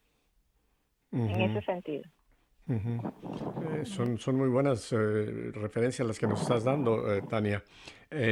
[1.13, 2.05] en ese sentido.
[2.69, 7.63] Eh, son, son muy buenas eh, referencias las que nos estás dando, eh, Tania.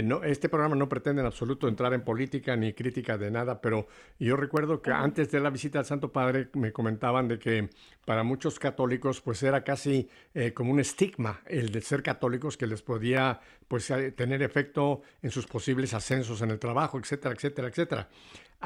[0.03, 3.87] no, este programa no pretende en absoluto entrar en política ni crítica de nada, pero
[4.18, 7.70] yo recuerdo que antes de la visita al Santo Padre me comentaban de que
[8.05, 10.09] para muchos católicos pues era casi
[10.55, 15.47] como un estigma el de ser católicos que les podía pues tener efecto en sus
[15.47, 18.09] posibles ascensos en el trabajo, etcétera, etcétera, etcétera.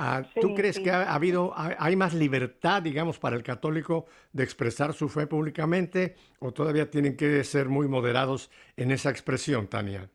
[0.00, 4.92] Ah, ¿Tú crees que ha, habido, hay más libertad, digamos, para el católico de expresar
[4.92, 10.08] su fe públicamente o todavía tienen que ser muy moderados en esa expresión, Tania?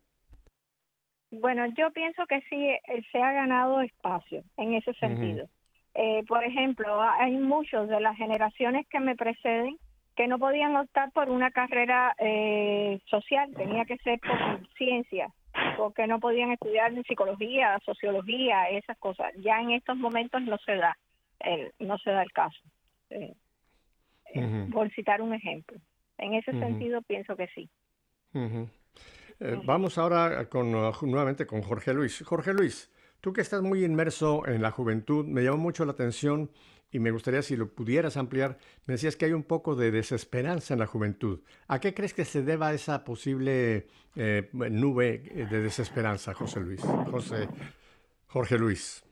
[1.31, 5.49] Bueno, yo pienso que sí, eh, se ha ganado espacio en ese sentido.
[5.95, 9.77] Eh, por ejemplo, hay muchos de las generaciones que me preceden
[10.15, 15.33] que no podían optar por una carrera eh, social, tenía que ser por ciencia,
[15.77, 19.31] porque no podían estudiar ni psicología, sociología, esas cosas.
[19.37, 20.97] Ya en estos momentos no se da,
[21.39, 22.59] el, no se da el caso.
[23.09, 23.35] Eh,
[24.71, 25.77] por citar un ejemplo.
[26.17, 27.69] En ese sentido pienso que sí.
[29.65, 32.23] vamos ahora con, nuevamente con Jorge Luis.
[32.25, 32.89] Jorge Luis,
[33.23, 36.51] Tú que estás muy inmerso en la juventud, me llamó mucho la atención
[36.93, 38.57] y me gustaría si lo pudieras ampliar.
[38.85, 41.41] Me decías que hay un poco de desesperanza en la juventud.
[41.67, 46.81] ¿A qué crees que se deba esa posible eh, nube de desesperanza, José Luis?
[47.09, 47.47] José,
[48.27, 49.03] Jorge Luis.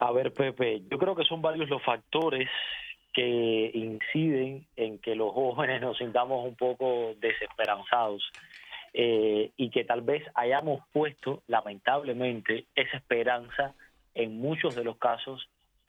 [0.00, 2.48] A ver, Pepe, yo creo que son varios los factores
[3.12, 8.22] que inciden en que los jóvenes nos sintamos un poco desesperanzados.
[8.94, 13.74] Eh, y que tal vez hayamos puesto, lamentablemente, esa esperanza
[14.14, 15.48] en muchos de los casos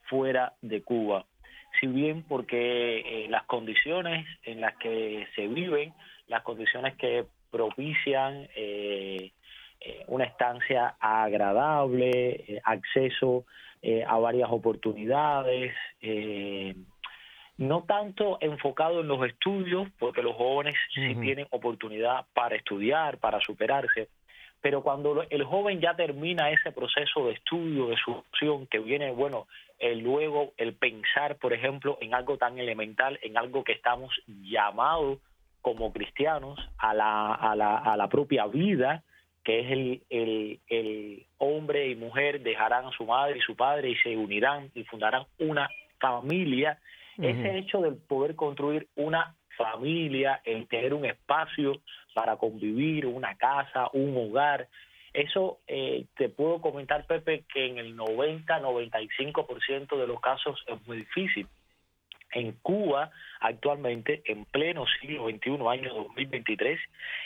[0.09, 1.25] fuera de Cuba.
[1.79, 5.93] Si bien porque eh, las condiciones en las que se viven,
[6.27, 9.31] las condiciones que propician eh,
[10.07, 13.45] una estancia agradable, acceso
[14.07, 15.73] a varias oportunidades,
[17.57, 23.39] no tanto enfocado en los estudios, porque los jóvenes sí tienen oportunidad para estudiar, para
[23.41, 24.07] superarse,
[24.63, 29.11] pero cuando el joven ya termina ese proceso de estudio, de su opción, que viene,
[29.11, 29.45] bueno,
[29.97, 35.19] luego el pensar, por ejemplo, en algo tan elemental, en algo que estamos llamados
[35.61, 39.03] como cristianos a la, a la, a la propia vida,
[39.43, 43.89] que es el, el, el hombre y mujer dejarán a su madre y su padre
[43.89, 46.79] y se unirán y fundarán una familia.
[47.17, 51.81] Ese hecho de poder construir una familia, el tener un espacio
[52.13, 54.67] para convivir, una casa, un hogar,
[55.13, 60.97] eso eh, te puedo comentar, Pepe, que en el 90-95% de los casos es muy
[60.97, 61.47] difícil.
[62.31, 66.79] En Cuba, actualmente, en pleno siglo XXI, año 2023,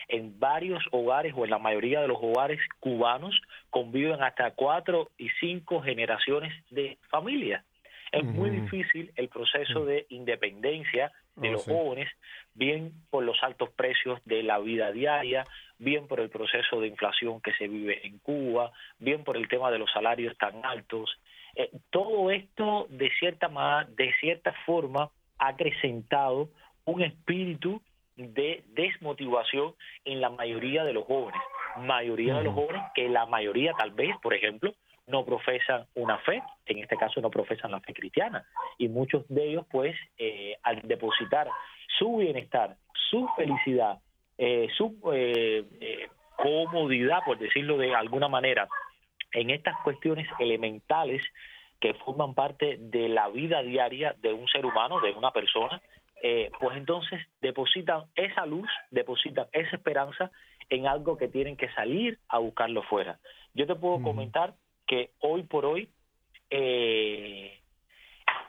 [0.10, 5.30] en varios hogares o en la mayoría de los hogares cubanos conviven hasta cuatro y
[5.40, 7.64] cinco generaciones de familias.
[8.12, 12.10] Es muy difícil el proceso de independencia de oh, los jóvenes,
[12.54, 15.44] bien por los altos precios de la vida diaria,
[15.78, 19.72] bien por el proceso de inflación que se vive en Cuba, bien por el tema
[19.72, 21.10] de los salarios tan altos.
[21.56, 23.50] Eh, todo esto, de cierta,
[23.90, 26.50] de cierta forma, ha acrecentado
[26.86, 27.82] un espíritu
[28.16, 31.42] de desmotivación en la mayoría de los jóvenes.
[31.78, 34.74] Mayoría de los jóvenes que la mayoría tal vez, por ejemplo,
[35.08, 38.46] no profesan una fe, en este caso no profesan la fe cristiana,
[38.78, 41.50] y muchos de ellos pues eh, al depositar
[41.98, 42.76] su bienestar,
[43.10, 44.00] su felicidad,
[44.38, 48.68] eh, su eh, comodidad, por decirlo de alguna manera,
[49.32, 51.24] en estas cuestiones elementales
[51.80, 55.82] que forman parte de la vida diaria de un ser humano, de una persona,
[56.60, 60.32] pues entonces depositan esa luz, depositan esa esperanza
[60.70, 63.20] en algo que tienen que salir a buscarlo fuera.
[63.54, 64.56] Yo te puedo comentar
[64.88, 65.90] que hoy por hoy
[66.50, 67.60] eh,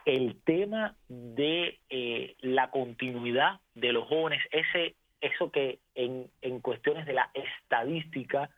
[0.04, 7.04] el tema de eh, la continuidad de los jóvenes, ese eso que en, en cuestiones
[7.04, 8.50] de la estadística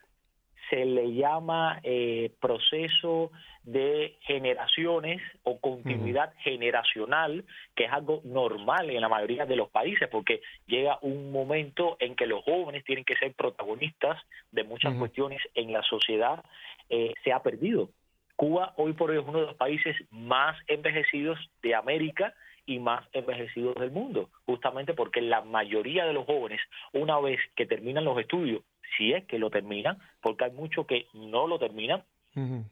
[0.70, 3.32] se le llama eh, proceso
[3.64, 7.44] de generaciones o continuidad generacional,
[7.74, 12.14] que es algo normal en la mayoría de los países, porque llega un momento en
[12.14, 14.18] que los jóvenes tienen que ser protagonistas
[14.52, 16.42] de muchas cuestiones en la sociedad,
[16.88, 17.90] eh, se ha perdido.
[18.36, 22.32] Cuba hoy por hoy es uno de los países más envejecidos de América
[22.70, 26.60] y más envejecidos del mundo, justamente porque la mayoría de los jóvenes,
[26.92, 28.62] una vez que terminan los estudios,
[28.96, 32.04] si es que lo terminan, porque hay muchos que no lo terminan,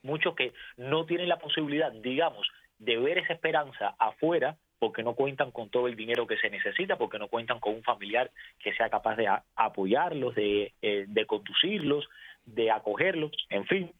[0.05, 5.51] muchos que no tienen la posibilidad, digamos, de ver esa esperanza afuera porque no cuentan
[5.51, 8.31] con todo el dinero que se necesita, porque no cuentan con un familiar
[8.63, 9.27] que sea capaz de
[9.57, 12.09] apoyarlos, de, eh, de conducirlos,
[12.47, 13.91] de acogerlos, en fin,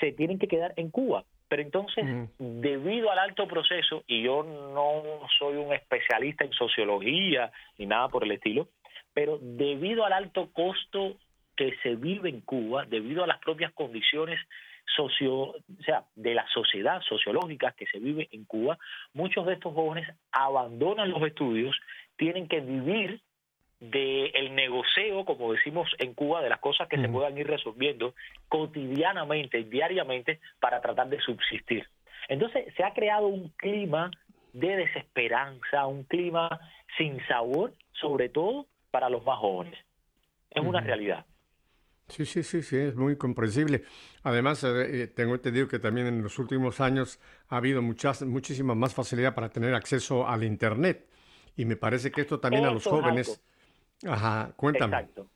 [0.00, 1.24] se tienen que quedar en Cuba.
[1.48, 2.04] Pero entonces,
[2.38, 8.24] debido al alto proceso, y yo no soy un especialista en sociología ni nada por
[8.24, 8.68] el estilo,
[9.14, 11.16] pero debido al alto costo
[11.56, 14.38] que se vive en Cuba debido a las propias condiciones
[14.94, 18.78] socio, o sea, de la sociedad sociológica que se vive en Cuba,
[19.14, 21.76] muchos de estos jóvenes abandonan los estudios,
[22.16, 23.20] tienen que vivir
[23.80, 28.14] del el negocio, como decimos en Cuba, de las cosas que se puedan ir resolviendo
[28.48, 31.86] cotidianamente, diariamente, para tratar de subsistir.
[32.28, 34.10] Entonces se ha creado un clima
[34.52, 36.58] de desesperanza, un clima
[36.96, 39.78] sin sabor, sobre todo para los más jóvenes.
[40.50, 41.26] Es una realidad.
[42.08, 43.82] Sí, sí, sí, sí, es muy comprensible.
[44.22, 48.74] Además, eh, eh, tengo entendido que también en los últimos años ha habido muchas, muchísima
[48.74, 51.08] más facilidad para tener acceso al Internet.
[51.56, 53.42] Y me parece que esto también a los jóvenes...
[54.04, 54.96] Ajá, cuéntame.
[54.96, 55.26] Exacto.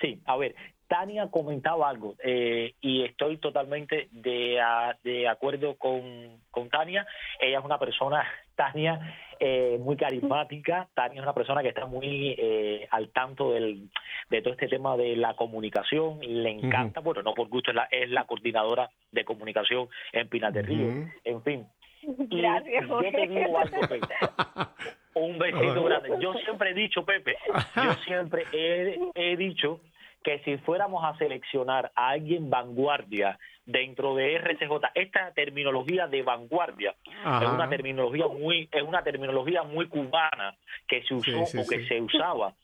[0.00, 0.54] Sí, a ver,
[0.88, 4.58] Tania comentaba algo eh, y estoy totalmente de,
[5.04, 7.06] de acuerdo con, con, Tania.
[7.40, 8.24] Ella es una persona,
[8.56, 8.98] Tania,
[9.38, 10.88] eh, muy carismática.
[10.94, 13.90] Tania es una persona que está muy eh, al tanto del,
[14.30, 16.20] de todo este tema de la comunicación.
[16.22, 20.54] Le encanta, bueno, no por gusto, es la, es la coordinadora de comunicación en Pinas
[20.54, 21.10] de Río.
[21.24, 21.66] En fin.
[22.02, 23.76] Gracias, yo te digo algo,
[25.18, 26.10] Un besito grande.
[26.20, 27.36] Yo siempre he dicho, Pepe,
[27.76, 29.80] yo siempre he, he dicho
[30.22, 33.38] que si fuéramos a seleccionar a alguien vanguardia
[33.68, 39.86] dentro de RCJ, esta terminología de vanguardia es una terminología muy es una terminología muy
[39.88, 40.56] cubana
[40.86, 42.54] que se usó o que se usaba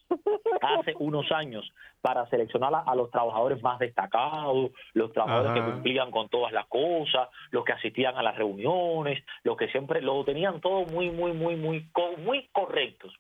[0.62, 6.28] hace unos años para seleccionar a, los trabajadores más destacados, los trabajadores que cumplían con
[6.30, 10.86] todas las cosas, los que asistían a las reuniones, los que siempre lo tenían todo
[10.86, 11.86] muy muy muy muy
[12.18, 13.12] muy correctos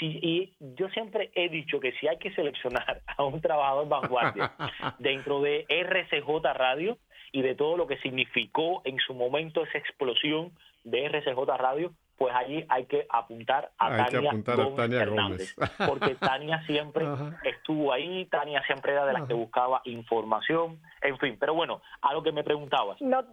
[0.00, 4.52] y yo siempre he dicho que si hay que seleccionar a un trabajador vanguardia
[4.98, 6.98] dentro de RCJ Radio
[7.32, 10.52] y de todo lo que significó en su momento esa explosión
[10.84, 14.30] de RCJ Radio, pues allí hay que apuntar a, Tania,
[15.06, 17.04] Gómez porque Tania siempre
[17.42, 22.12] estuvo ahí, Tania siempre era de las que buscaba información, en fin, pero bueno, a
[22.12, 23.00] lo que me preguntabas.
[23.00, 23.24] No,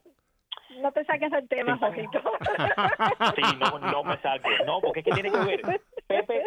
[0.79, 2.21] no te saques el tema, Josito.
[3.35, 5.81] Sí, no, no me saques, no, porque es que tiene que ver.
[6.07, 6.43] Pepe,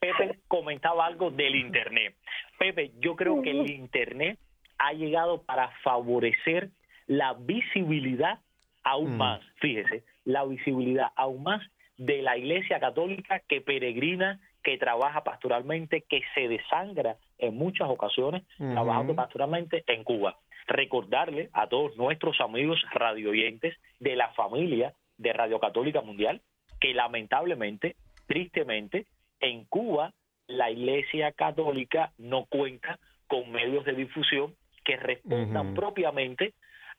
[0.00, 2.14] Pepe comentaba algo del Internet.
[2.58, 4.38] Pepe, yo creo que el Internet
[4.78, 6.70] ha llegado para favorecer
[7.06, 8.38] la visibilidad
[8.82, 9.18] aún mm.
[9.18, 11.62] más, fíjese, la visibilidad aún más
[11.96, 18.42] de la Iglesia Católica que peregrina, que trabaja pastoralmente, que se desangra en muchas ocasiones
[18.56, 20.36] trabajando pastoralmente en Cuba
[20.66, 26.42] recordarle a todos nuestros amigos radioyentes de la familia de Radio Católica Mundial
[26.80, 27.96] que lamentablemente,
[28.26, 29.06] tristemente,
[29.40, 30.12] en Cuba
[30.46, 34.54] la Iglesia Católica no cuenta con medios de difusión
[34.84, 36.52] que respondan propiamente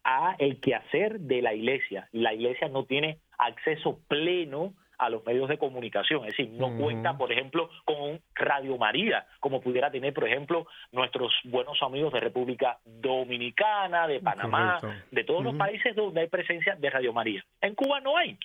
[0.03, 2.09] a el quehacer de la Iglesia.
[2.11, 6.25] La Iglesia no tiene acceso pleno a los medios de comunicación.
[6.25, 11.33] Es decir, no cuenta, por ejemplo, con Radio María, como pudiera tener, por ejemplo, nuestros
[11.45, 14.79] buenos amigos de República Dominicana, de Panamá,
[15.11, 17.43] de todos los países donde hay presencia de Radio María.
[17.61, 18.37] En Cuba no hay.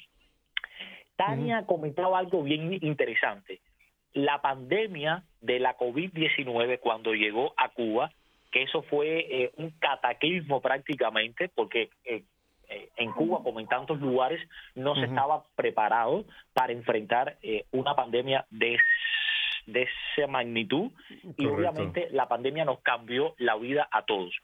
[1.16, 3.60] Tania comentaba algo bien interesante.
[4.12, 8.10] La pandemia de la COVID-19 cuando llegó a Cuba,
[8.50, 12.24] que eso fue eh, un cataclismo prácticamente, porque eh,
[12.96, 14.40] en Cuba, como en tantos lugares,
[14.74, 18.78] no se estaba preparado para enfrentar eh, una pandemia de,
[19.66, 20.90] de esa magnitud.
[21.36, 24.34] Y obviamente la pandemia nos cambió la vida a todos.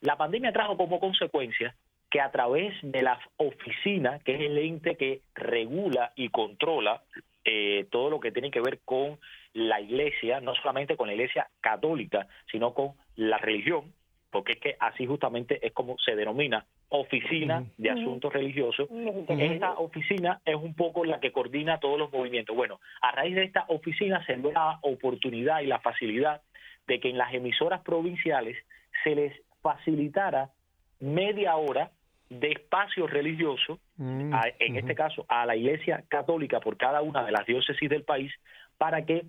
[0.00, 1.74] La pandemia trajo como consecuencia
[2.10, 7.02] que a través de la oficina, que es el ente que regula y controla
[7.44, 9.18] eh, todo lo que tiene que ver con
[9.54, 13.92] la iglesia, no solamente con la iglesia católica, sino con la religión,
[14.30, 18.88] porque es que así justamente es como se denomina oficina de asuntos religiosos.
[19.28, 22.54] Esta oficina es un poco la que coordina todos los movimientos.
[22.56, 26.42] Bueno, a raíz de esta oficina se dio la oportunidad y la facilidad
[26.86, 28.56] de que en las emisoras provinciales
[29.04, 30.50] se les facilitara
[31.00, 31.90] media hora
[32.28, 37.32] de espacio religioso, mm, en este caso a la Iglesia Católica por cada una de
[37.32, 38.32] las diócesis del país,
[38.78, 39.24] para que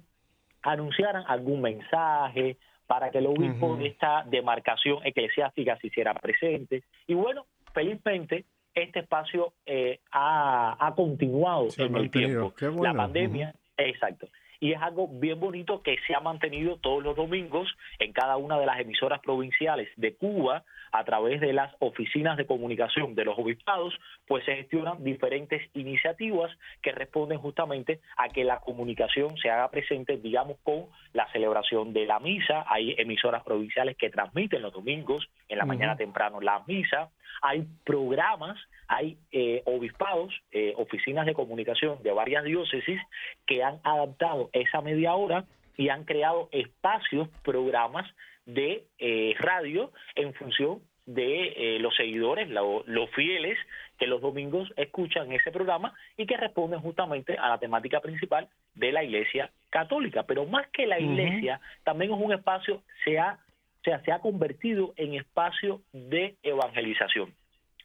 [0.62, 2.58] anunciaran algún mensaje,
[2.92, 6.84] para que el obispo de esta demarcación eclesiástica se hiciera presente.
[7.08, 12.54] Y bueno, felizmente este espacio eh, ha, continuado en el tiempo.
[12.82, 14.28] La pandemia, exacto.
[14.62, 18.60] Y es algo bien bonito que se ha mantenido todos los domingos en cada una
[18.60, 23.40] de las emisoras provinciales de Cuba a través de las oficinas de comunicación de los
[23.40, 23.98] obispados,
[24.28, 26.52] pues se gestionan diferentes iniciativas
[26.84, 32.06] que responden justamente a que la comunicación se haga presente, digamos, con la celebración de
[32.06, 32.64] la misa.
[32.68, 37.10] Hay emisoras provinciales que transmiten los domingos en la mañana temprano la misa.
[37.42, 43.00] Hay programas, hay eh, obispados, eh, oficinas de comunicación de varias diócesis
[43.46, 45.46] que han adaptado esa media hora
[45.78, 48.08] y han creado espacios, programas
[48.46, 53.58] de eh, radio en función de eh, los seguidores, los fieles
[53.98, 58.92] que los domingos escuchan ese programa y que responden justamente a la temática principal de
[58.92, 60.24] la Iglesia Católica.
[60.24, 63.40] Pero más que la Iglesia, también es un espacio, se ha,
[63.84, 67.34] se ha convertido en espacio de evangelización.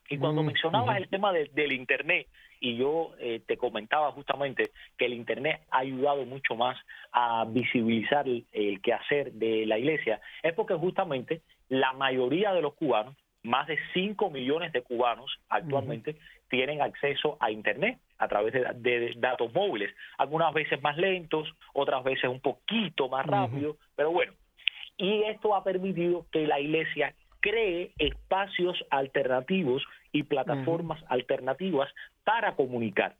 [0.08, 2.28] Y cuando mencionabas el tema del Internet,
[2.60, 6.78] y yo eh, te comentaba justamente que el Internet ha ayudado mucho más
[7.12, 13.14] a visibilizar el, quehacer de la iglesia, es porque justamente la mayoría de los cubanos,
[13.42, 16.16] más de 5 millones de cubanos actualmente,
[16.48, 22.30] tienen acceso a Internet a través de, datos móviles, algunas veces más lentos, otras veces
[22.30, 24.32] un poquito más rápido, pero bueno,
[24.96, 31.88] y esto ha permitido que la iglesia cree espacios alternativos y plataformas alternativas
[32.24, 33.14] para comunicar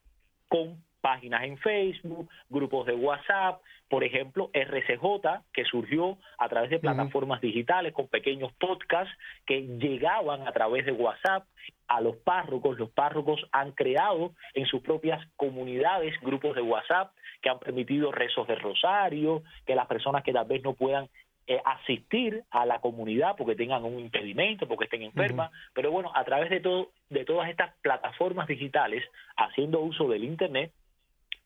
[0.49, 6.80] con páginas en Facebook, grupos de WhatsApp, por ejemplo, RCJ, que surgió a través de
[6.80, 9.14] plataformas digitales con pequeños podcasts
[9.47, 11.47] que llegaban a través de WhatsApp
[11.86, 12.76] a los párrocos.
[12.78, 18.49] Los párrocos han creado en sus propias comunidades grupos de WhatsApp que han permitido rezos
[18.49, 21.09] de rosario, que las personas que tal vez no puedan
[21.47, 26.24] eh, asistir a la comunidad porque tengan un impedimento, porque estén enfermas, pero bueno, a
[26.24, 29.05] través de todo, de todas estas plataformas digitales,
[29.36, 30.72] haciendo uso del internet,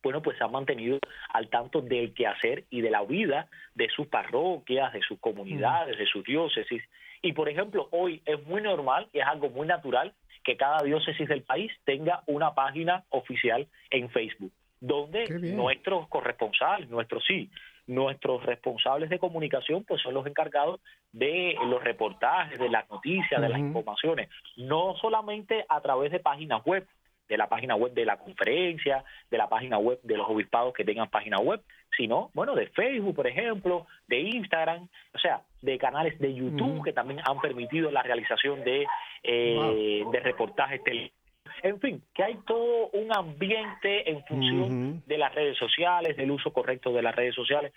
[0.03, 0.99] bueno, pues se han mantenido
[1.33, 6.07] al tanto del quehacer y de la vida de sus parroquias, de sus comunidades, de
[6.07, 6.83] sus diócesis.
[7.23, 11.29] Y por ejemplo, hoy es muy normal y es algo muy natural que cada diócesis
[11.29, 17.51] del país tenga una página oficial en Facebook, donde nuestros corresponsales, nuestros sí,
[17.91, 20.81] nuestros responsables de comunicación pues son los encargados
[21.13, 26.65] de los reportajes, de las noticias, de las informaciones, no solamente a través de páginas
[26.65, 26.87] web,
[27.29, 30.85] de la página web de la conferencia, de la página web de los obispados que
[30.85, 31.61] tengan página web,
[31.97, 36.93] sino, bueno, de Facebook, por ejemplo, de Instagram, o sea, de canales de YouTube que
[36.93, 38.87] también han permitido la realización de,
[39.23, 41.20] eh, de reportajes televisivos
[41.63, 46.53] en fin, que hay todo un ambiente en función de las redes sociales, del uso
[46.53, 47.73] correcto de las redes sociales,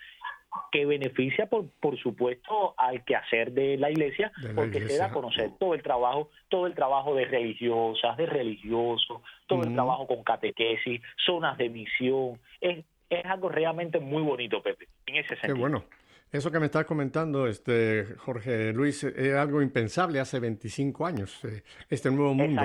[0.70, 5.50] que beneficia, por, por supuesto, al quehacer de la iglesia, porque se da a conocer
[5.58, 11.00] todo el trabajo, todo el trabajo de religiosas, de religiosos, todo el trabajo con catequesis,
[11.24, 12.38] zonas de misión.
[12.60, 15.54] Es, es algo realmente muy bonito, Pepe, en ese sentido.
[15.54, 15.84] Qué bueno.
[16.32, 21.62] Eso que me está comentando este Jorge Luis es algo impensable hace 25 años, eh,
[21.88, 22.60] este nuevo mundo.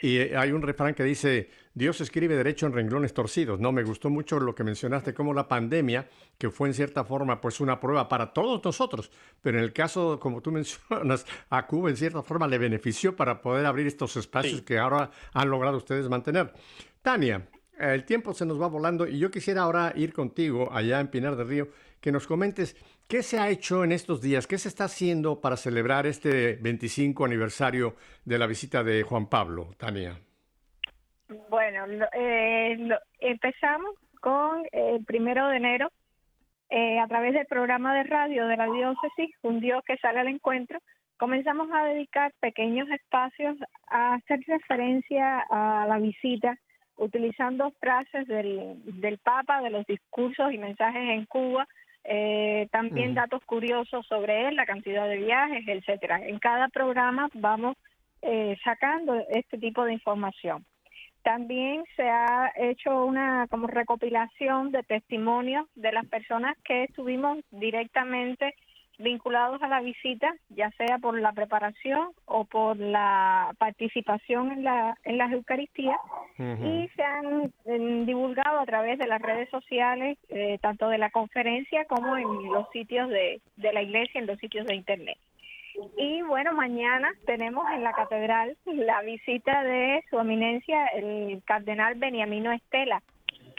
[0.00, 3.60] Y eh, hay un refrán que dice, Dios escribe derecho en renglones torcidos.
[3.60, 6.08] No, me gustó mucho lo que mencionaste, como la pandemia,
[6.38, 9.10] que fue en cierta forma pues una prueba para todos nosotros,
[9.42, 13.42] pero en el caso, como tú mencionas, a Cuba en cierta forma le benefició para
[13.42, 16.52] poder abrir estos espacios que ahora han logrado ustedes mantener.
[17.02, 17.46] Tania,
[17.78, 21.36] el tiempo se nos va volando y yo quisiera ahora ir contigo allá en Pinar
[21.36, 21.68] del Río,
[22.00, 22.76] que nos comentes
[23.10, 24.46] ¿Qué se ha hecho en estos días?
[24.46, 29.70] ¿Qué se está haciendo para celebrar este 25 aniversario de la visita de Juan Pablo,
[29.76, 30.16] Tania?
[31.48, 32.78] Bueno, eh,
[33.18, 35.90] empezamos con el primero de enero
[36.68, 40.28] eh, a través del programa de radio de la diócesis, Un Dios que sale al
[40.28, 40.78] encuentro.
[41.18, 43.56] Comenzamos a dedicar pequeños espacios
[43.88, 46.56] a hacer referencia a la visita
[46.94, 51.66] utilizando frases del, del Papa, de los discursos y mensajes en Cuba,
[52.04, 56.20] eh, también datos curiosos sobre él, la cantidad de viajes, etcétera.
[56.26, 57.76] En cada programa vamos
[58.22, 60.64] eh, sacando este tipo de información.
[61.22, 68.54] También se ha hecho una como recopilación de testimonios de las personas que estuvimos directamente
[69.00, 74.96] vinculados a la visita, ya sea por la preparación o por la participación en la
[75.04, 75.98] en las Eucaristías
[76.38, 77.52] y se han
[78.06, 82.68] divulgado a través de las redes sociales eh, tanto de la conferencia como en los
[82.70, 85.18] sitios de, de la iglesia, en los sitios de internet.
[85.96, 92.52] Y bueno, mañana tenemos en la catedral la visita de su eminencia el cardenal Beniamino
[92.52, 93.02] Estela,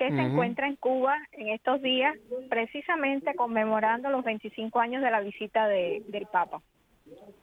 [0.02, 2.18] que se encuentra en Cuba en estos días,
[2.50, 6.60] precisamente conmemorando los 25 años de la visita de, del Papa.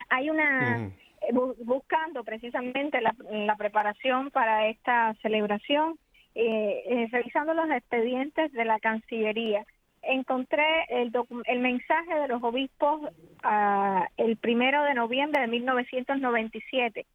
[0.09, 1.33] Hay una, eh,
[1.63, 6.01] buscando precisamente la, la, preparación para esta celebración,
[6.35, 9.65] eh, eh, revisando los expedientes de la Cancillería,
[10.03, 11.13] encontré el,
[11.45, 17.07] el mensaje de los obispos uh, el primero de noviembre de 1997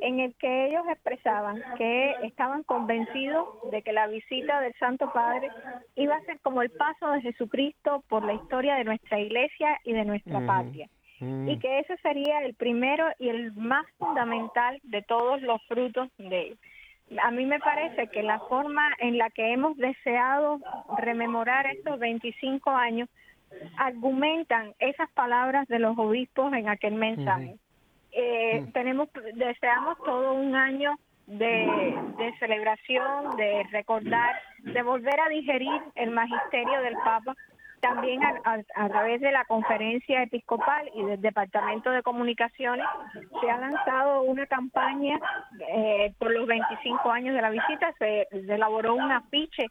[0.00, 5.48] en el que ellos expresaban que estaban convencidos de que la visita del Santo Padre
[5.96, 9.92] iba a ser como el paso de Jesucristo por la historia de nuestra iglesia y
[9.92, 10.88] de nuestra patria.
[11.20, 16.48] Y que ese sería el primero y el más fundamental de todos los frutos de
[16.48, 16.58] él.
[17.22, 20.60] A mí me parece que la forma en la que hemos deseado
[20.96, 23.08] rememorar estos 25 años
[23.76, 27.56] argumentan esas palabras de los obispos en aquel mensaje
[28.12, 28.72] eh, mm.
[28.72, 30.96] tenemos deseamos todo un año
[31.26, 37.36] de, de celebración, de recordar, de volver a digerir el magisterio del Papa,
[37.80, 42.86] también a, través de la conferencia episcopal y del Departamento de Comunicaciones
[43.40, 45.18] se ha lanzado una campaña
[45.66, 49.66] eh, por los 25 años de la visita, se, elaboró un afiche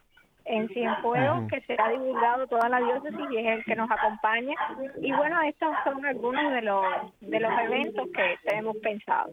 [0.50, 4.56] en Cienfuegos que se ha divulgado toda la diócesis y es el que nos acompaña.
[5.00, 6.86] Y bueno, estos son algunos de los,
[7.22, 9.32] de los eventos que tenemos pensado.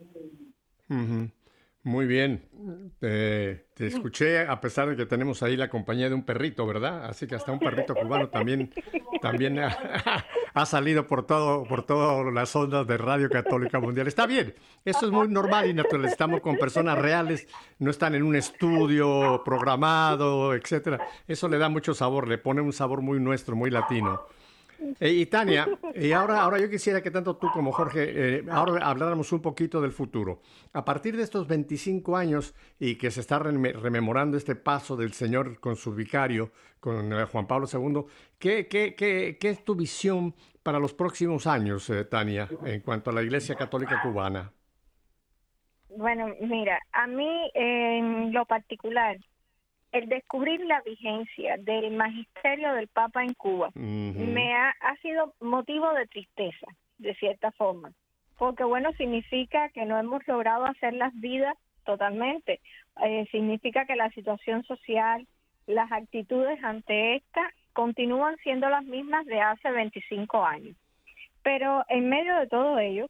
[1.86, 2.42] Muy bien.
[2.98, 7.04] te escuché a pesar de que tenemos ahí la compañía de un perrito, ¿verdad?
[7.04, 8.74] Así que hasta un perrito cubano también,
[9.22, 14.08] también ha, salido por todo, por todas las ondas de Radio Católica Mundial.
[14.08, 14.52] Está bien,
[14.84, 16.06] eso es muy normal y natural.
[16.06, 17.46] Estamos con personas reales,
[17.78, 21.06] no están en un estudio programado, etcétera.
[21.28, 24.22] Eso le da mucho sabor, le pone un sabor muy nuestro, muy latino.
[25.00, 28.86] Eh, y Tania, y ahora, ahora yo quisiera que tanto tú como Jorge, eh, ahora
[28.86, 30.40] habláramos un poquito del futuro.
[30.72, 35.60] A partir de estos 25 años y que se está rememorando este paso del Señor
[35.60, 38.04] con su vicario, con eh, Juan Pablo II,
[38.38, 43.12] ¿qué, qué, qué, qué es tu visión para los próximos años, Tania, en cuanto a
[43.12, 44.50] la Iglesia Católica Cubana?
[45.96, 49.16] Bueno, mira, a mí en lo particular,
[49.96, 56.06] el descubrir la vigencia del magisterio del Papa en Cuba me ha, sido motivo de
[56.06, 56.66] tristeza,
[56.98, 57.92] de cierta forma,
[58.38, 62.60] porque bueno, significa que no hemos logrado hacer las vidas totalmente,
[63.04, 65.26] eh, significa que la situación social,
[65.66, 70.76] las actitudes ante esta continúan siendo las mismas de hace 25 años.
[71.42, 73.06] Pero en medio de todo ello,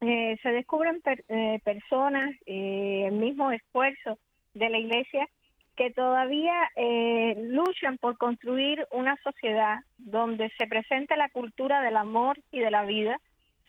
[0.00, 4.18] eh, se descubren eh, personas, el mismo esfuerzo
[4.54, 5.28] de la Iglesia
[5.76, 12.38] que todavía eh, luchan por construir una sociedad donde se presente la cultura del amor
[12.50, 13.18] y de la vida,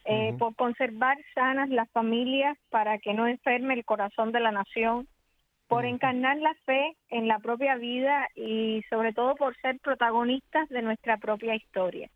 [0.05, 5.07] eh, por conservar sanas las familias para que no enferme el corazón de la nación,
[5.69, 10.81] por encarnar la fe en la propia vida y sobre todo por ser protagonistas de
[10.81, 12.09] nuestra propia historia.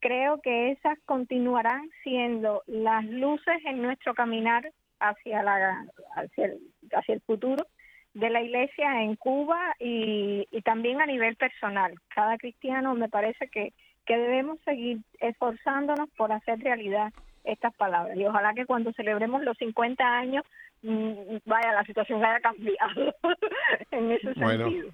[0.00, 4.68] Creo que esas continuarán siendo las luces en nuestro caminar
[4.98, 5.86] hacia, la,
[6.16, 6.50] hacia,
[6.92, 7.64] hacia el futuro
[8.14, 11.94] de la iglesia en Cuba y, también a nivel personal.
[12.14, 13.72] Cada cristiano me parece que,
[14.06, 17.12] que debemos seguir esforzándonos por hacer realidad
[17.44, 18.16] estas palabras.
[18.16, 20.44] Y ojalá que cuando celebremos los 50 años,
[20.82, 23.14] mm, vaya, la situación haya cambiado
[23.90, 24.90] en ese sentido.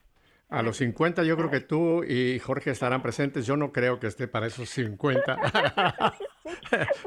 [0.54, 3.44] A los 50 yo creo que tú y Jorge estarán presentes.
[3.44, 5.36] Yo no creo que esté para esos 50.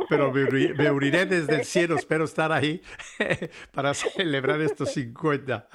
[0.10, 1.96] Pero me, uniré desde el cielo.
[1.96, 2.82] Espero estar ahí
[3.72, 5.70] para celebrar estos 50.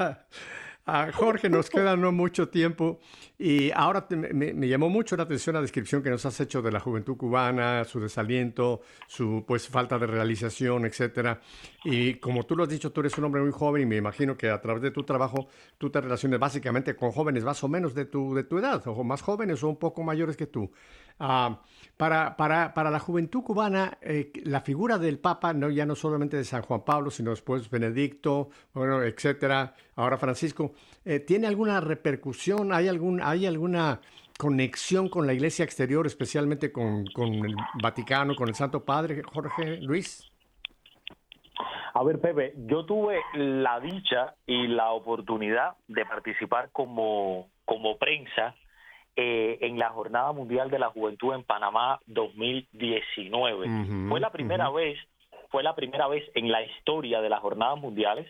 [0.85, 3.01] A Jorge, nos queda no mucho tiempo
[3.45, 6.79] y ahora me, llamó mucho la atención la descripción que nos has hecho de la
[6.79, 11.41] juventud cubana, su desaliento, su pues falta de realización, etcétera.
[11.83, 14.37] Y como tú lo has dicho, tú eres un hombre muy joven y me imagino
[14.37, 17.97] que a través de tu trabajo tú te relaciones básicamente con jóvenes más o menos
[17.97, 20.71] de tu, de tu edad, o más jóvenes o un poco mayores que tú.
[21.19, 21.61] Ah,
[21.97, 26.37] para, para, para, la juventud cubana, eh, la figura del Papa, no, ya no solamente
[26.37, 30.73] de San Juan Pablo, sino después Benedicto, bueno, etcétera, ahora Francisco,
[31.05, 32.73] eh, ¿tiene alguna repercusión?
[32.73, 34.01] ¿Hay, algún, ¿Hay alguna
[34.39, 39.79] conexión con la iglesia exterior, especialmente con, con el Vaticano, con el Santo Padre, Jorge
[39.79, 40.29] Luis?
[41.95, 48.55] A ver, Pepe, yo tuve la dicha y la oportunidad de participar como, como prensa
[49.15, 54.09] eh, en la Jornada Mundial de la Juventud en Panamá 2019.
[54.09, 54.99] fue la primera vez,
[55.51, 58.27] fue la primera vez en la historia de las Jornadas Mundiales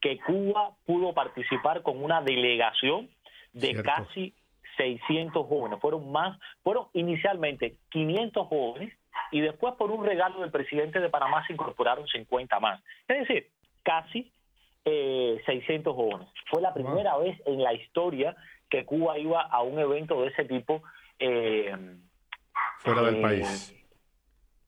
[0.00, 3.08] que Cuba pudo participar con una delegación
[3.52, 4.34] de casi
[4.76, 5.80] 600 jóvenes.
[5.80, 8.96] Fueron más, fueron inicialmente 500 jóvenes
[9.32, 12.80] y después por un regalo del presidente de Panamá se incorporaron 50 más.
[13.08, 13.48] Es decir,
[13.82, 14.30] casi
[14.84, 16.28] eh, 600 jóvenes.
[16.50, 18.36] Fue la primera vez en la historia
[18.70, 20.82] que Cuba iba a un evento de ese tipo.
[21.18, 21.74] Eh,
[22.78, 23.77] fuera del eh, país.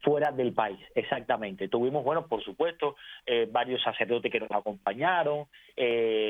[0.03, 1.69] Fuera del país, exactamente.
[1.69, 2.97] Tuvimos, bueno, por supuesto,
[3.27, 5.47] eh, varios sacerdotes que nos acompañaron.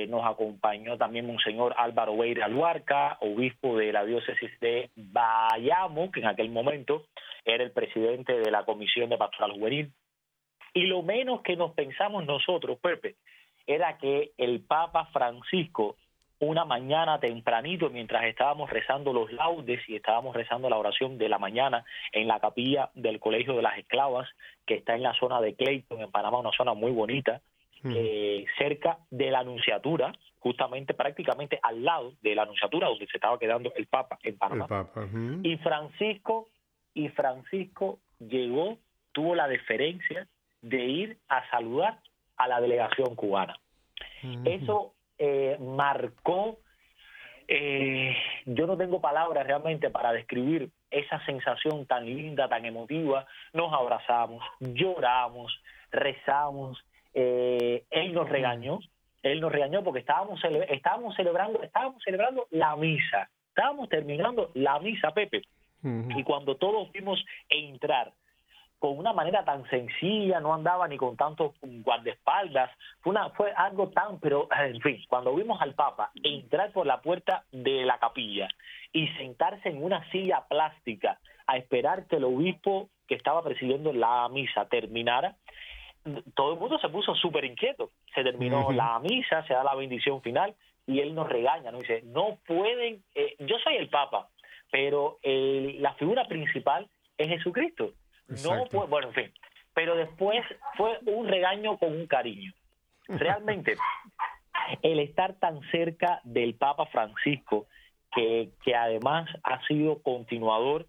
[0.08, 6.26] nos acompañó también Monseñor Álvaro Beira Luarca, obispo de la diócesis de Bayamo, que en
[6.26, 7.06] aquel momento
[7.44, 9.92] era el presidente de la Comisión de Pastoral Juvenil.
[10.74, 13.16] Y lo menos que nos pensamos nosotros, Pepe,
[13.66, 15.96] era que el Papa Francisco
[16.40, 21.38] una mañana tempranito mientras estábamos rezando los laudes y estábamos rezando la oración de la
[21.38, 24.28] mañana en la capilla del Colegio de las Esclavas,
[24.66, 27.42] que está en la zona de Clayton, en Panamá, una zona muy bonita,
[27.82, 27.92] mm.
[27.94, 33.38] eh, cerca de la Anunciatura, justamente prácticamente al lado de la Anunciatura donde se estaba
[33.38, 34.88] quedando el Papa en Panamá.
[35.42, 36.48] Y Francisco,
[36.94, 38.78] y Francisco llegó,
[39.12, 40.26] tuvo la deferencia
[40.62, 41.98] de ir a saludar
[42.38, 43.58] a la delegación cubana.
[44.44, 46.58] Eso eh, marcó
[47.52, 48.16] eh,
[48.46, 53.26] yo no tengo palabras realmente para describir esa sensación tan linda, tan emotiva.
[53.52, 55.60] Nos abrazamos, lloramos,
[55.90, 56.78] rezamos.
[57.12, 58.78] Eh, él nos regañó,
[59.24, 65.10] él nos regañó porque estábamos, estábamos celebrando, estábamos celebrando la misa, estábamos terminando la misa,
[65.10, 65.42] Pepe.
[65.82, 68.12] Y cuando todos vimos entrar
[68.80, 72.70] con una manera tan sencilla, no andaba ni con tantos guardaespaldas,
[73.02, 77.02] fue, una, fue algo tan, pero en fin, cuando vimos al Papa entrar por la
[77.02, 78.48] puerta de la capilla
[78.90, 84.26] y sentarse en una silla plástica a esperar que el obispo que estaba presidiendo la
[84.30, 85.36] misa terminara,
[86.34, 87.90] todo el mundo se puso súper inquieto.
[88.14, 90.54] Se terminó la misa, se da la bendición final
[90.86, 94.28] y él nos regaña, nos dice, no pueden, eh, yo soy el Papa,
[94.70, 97.92] pero la figura principal es Jesucristo
[98.44, 99.32] no, pues, bueno, en fin.
[99.74, 100.44] Pero después
[100.76, 102.52] fue un regaño con un cariño.
[103.08, 103.76] Realmente,
[104.82, 107.66] el estar tan cerca del Papa Francisco,
[108.14, 110.86] que, que además ha sido continuador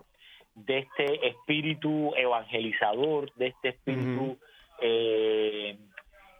[0.56, 4.38] de este espíritu evangelizador, de este espíritu
[4.82, 5.78] eh,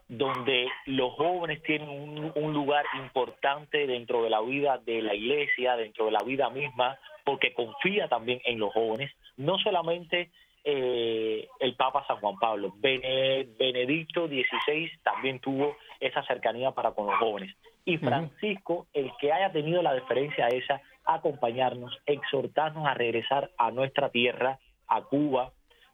[0.08, 5.76] donde los jóvenes tienen un, un, lugar importante dentro de la vida de la iglesia,
[5.76, 10.30] dentro de la vida misma, porque confía también en los jóvenes, no solamente
[10.64, 12.74] eh, el Papa San Juan Pablo.
[12.78, 17.54] Benedicto XVI también tuvo esa cercanía para con los jóvenes.
[17.84, 24.10] Y Francisco, el que haya tenido la deferencia esa, acompañarnos, exhortarnos a regresar a nuestra
[24.10, 25.52] tierra, a Cuba,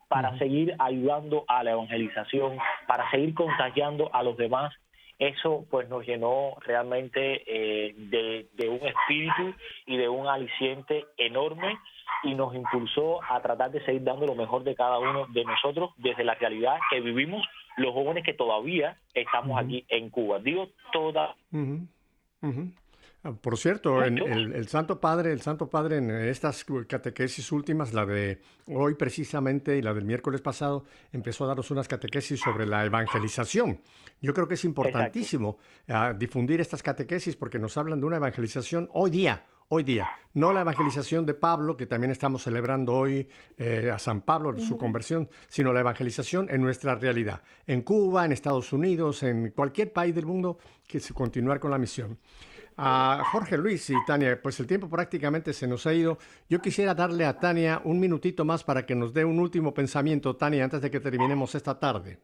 [0.08, 4.74] para seguir ayudando a la evangelización, para seguir contagiando a los demás.
[5.18, 9.54] Eso pues nos llenó realmente eh, de un espíritu
[9.86, 11.78] y de un aliciente enorme
[12.22, 15.90] y nos impulsó a tratar de seguir dando lo mejor de cada uno de nosotros
[15.96, 17.46] desde la realidad que vivimos
[17.76, 20.38] los jóvenes que todavía estamos aquí en Cuba.
[20.40, 21.36] Digo toda.
[23.24, 28.06] Ah, por cierto, el, el, Santo Padre, el Santo Padre en estas catequesis últimas, la
[28.06, 32.84] de hoy precisamente y la del miércoles pasado, empezó a darnos unas catequesis sobre la
[32.84, 33.80] evangelización.
[34.20, 38.88] Yo creo que es importantísimo ah, difundir estas catequesis porque nos hablan de una evangelización
[38.92, 40.08] hoy día, hoy día.
[40.34, 44.76] No la evangelización de Pablo, que también estamos celebrando hoy eh, a San Pablo, su
[44.76, 47.42] conversión, sino la evangelización en nuestra realidad.
[47.66, 51.78] En Cuba, en Estados Unidos, en cualquier país del mundo, que se continuar con la
[51.78, 52.18] misión.
[52.76, 56.18] A Jorge Luis y Tania, pues el tiempo prácticamente se nos ha ido.
[56.48, 60.36] Yo quisiera darle a Tania un minutito más para que nos dé un último pensamiento,
[60.36, 62.20] Tania, antes de que terminemos esta tarde.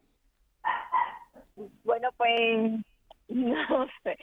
[1.82, 2.84] Bueno, pues
[3.28, 4.16] no sé.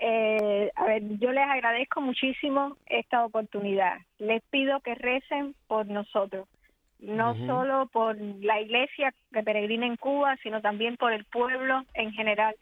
[0.00, 3.98] Eh, a ver, yo les agradezco muchísimo esta oportunidad.
[4.18, 6.48] Les pido que recen por nosotros,
[6.98, 12.12] no solo por la iglesia que peregrina en Cuba, sino también por el pueblo en
[12.12, 12.54] general,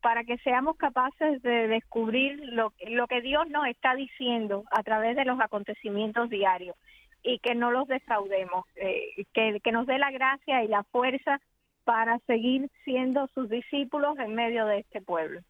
[0.00, 5.16] para que seamos capaces de descubrir lo, lo que Dios nos está diciendo a través
[5.16, 6.76] de los acontecimientos diarios
[7.22, 11.40] y que no los defraudemos, eh, que, que nos dé la gracia y la fuerza
[11.84, 15.40] para seguir siendo sus discípulos en medio de este pueblo.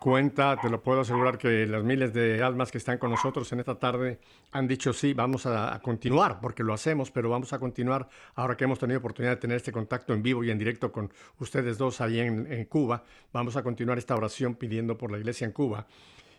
[0.00, 3.60] Cuenta, te lo puedo asegurar que las miles de almas que están con nosotros en
[3.60, 4.18] esta tarde
[4.50, 8.64] han dicho sí, vamos a, continuar, porque lo hacemos, pero vamos a continuar ahora que
[8.64, 12.00] hemos tenido oportunidad de tener este contacto en vivo y en directo con ustedes dos
[12.00, 13.04] ahí en, Cuba.
[13.30, 15.86] Vamos a continuar esta oración pidiendo por la iglesia en Cuba.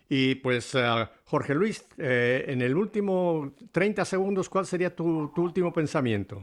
[0.09, 5.71] Y pues, eh, Jorge Luis, eh, en el último 30 segundos, ¿cuál sería tu último
[5.71, 6.41] pensamiento?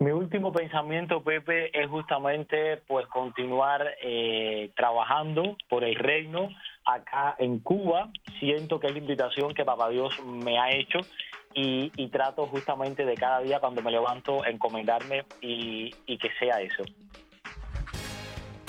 [0.00, 6.50] Mi último pensamiento, Pepe, es justamente pues continuar eh, trabajando por el reino
[6.84, 8.08] acá en Cuba.
[8.38, 11.00] Siento que es la invitación que Papá Dios me ha hecho
[11.52, 16.84] y, trato justamente de cada día cuando me levanto encomendarme y que sea eso.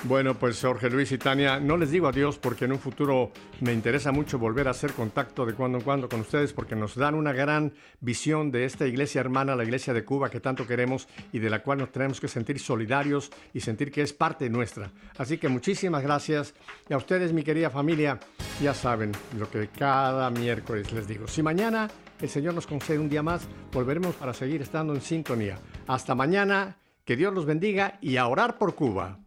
[0.03, 3.73] Bueno, pues Jorge Luis y Tania, no les digo adiós porque en un futuro me
[3.73, 7.15] interesa mucho volver a hacer contacto de cuando en cuando con ustedes porque nos dan
[7.15, 11.39] una gran visión de esta iglesia hermana, la iglesia de Cuba que tanto queremos y
[11.39, 14.89] de la cual nos tenemos que sentir solidarios y sentir que es parte nuestra.
[15.17, 16.53] Así que muchísimas gracias
[16.89, 18.19] y a ustedes, mi querida familia,
[18.63, 21.27] ya saben lo que cada miércoles les digo.
[21.27, 21.89] Si mañana
[22.21, 25.59] el Señor nos concede un día más, volveremos para seguir estando en sintonía.
[25.87, 29.19] Hasta mañana, que Dios los bendiga y a orar por Cuba.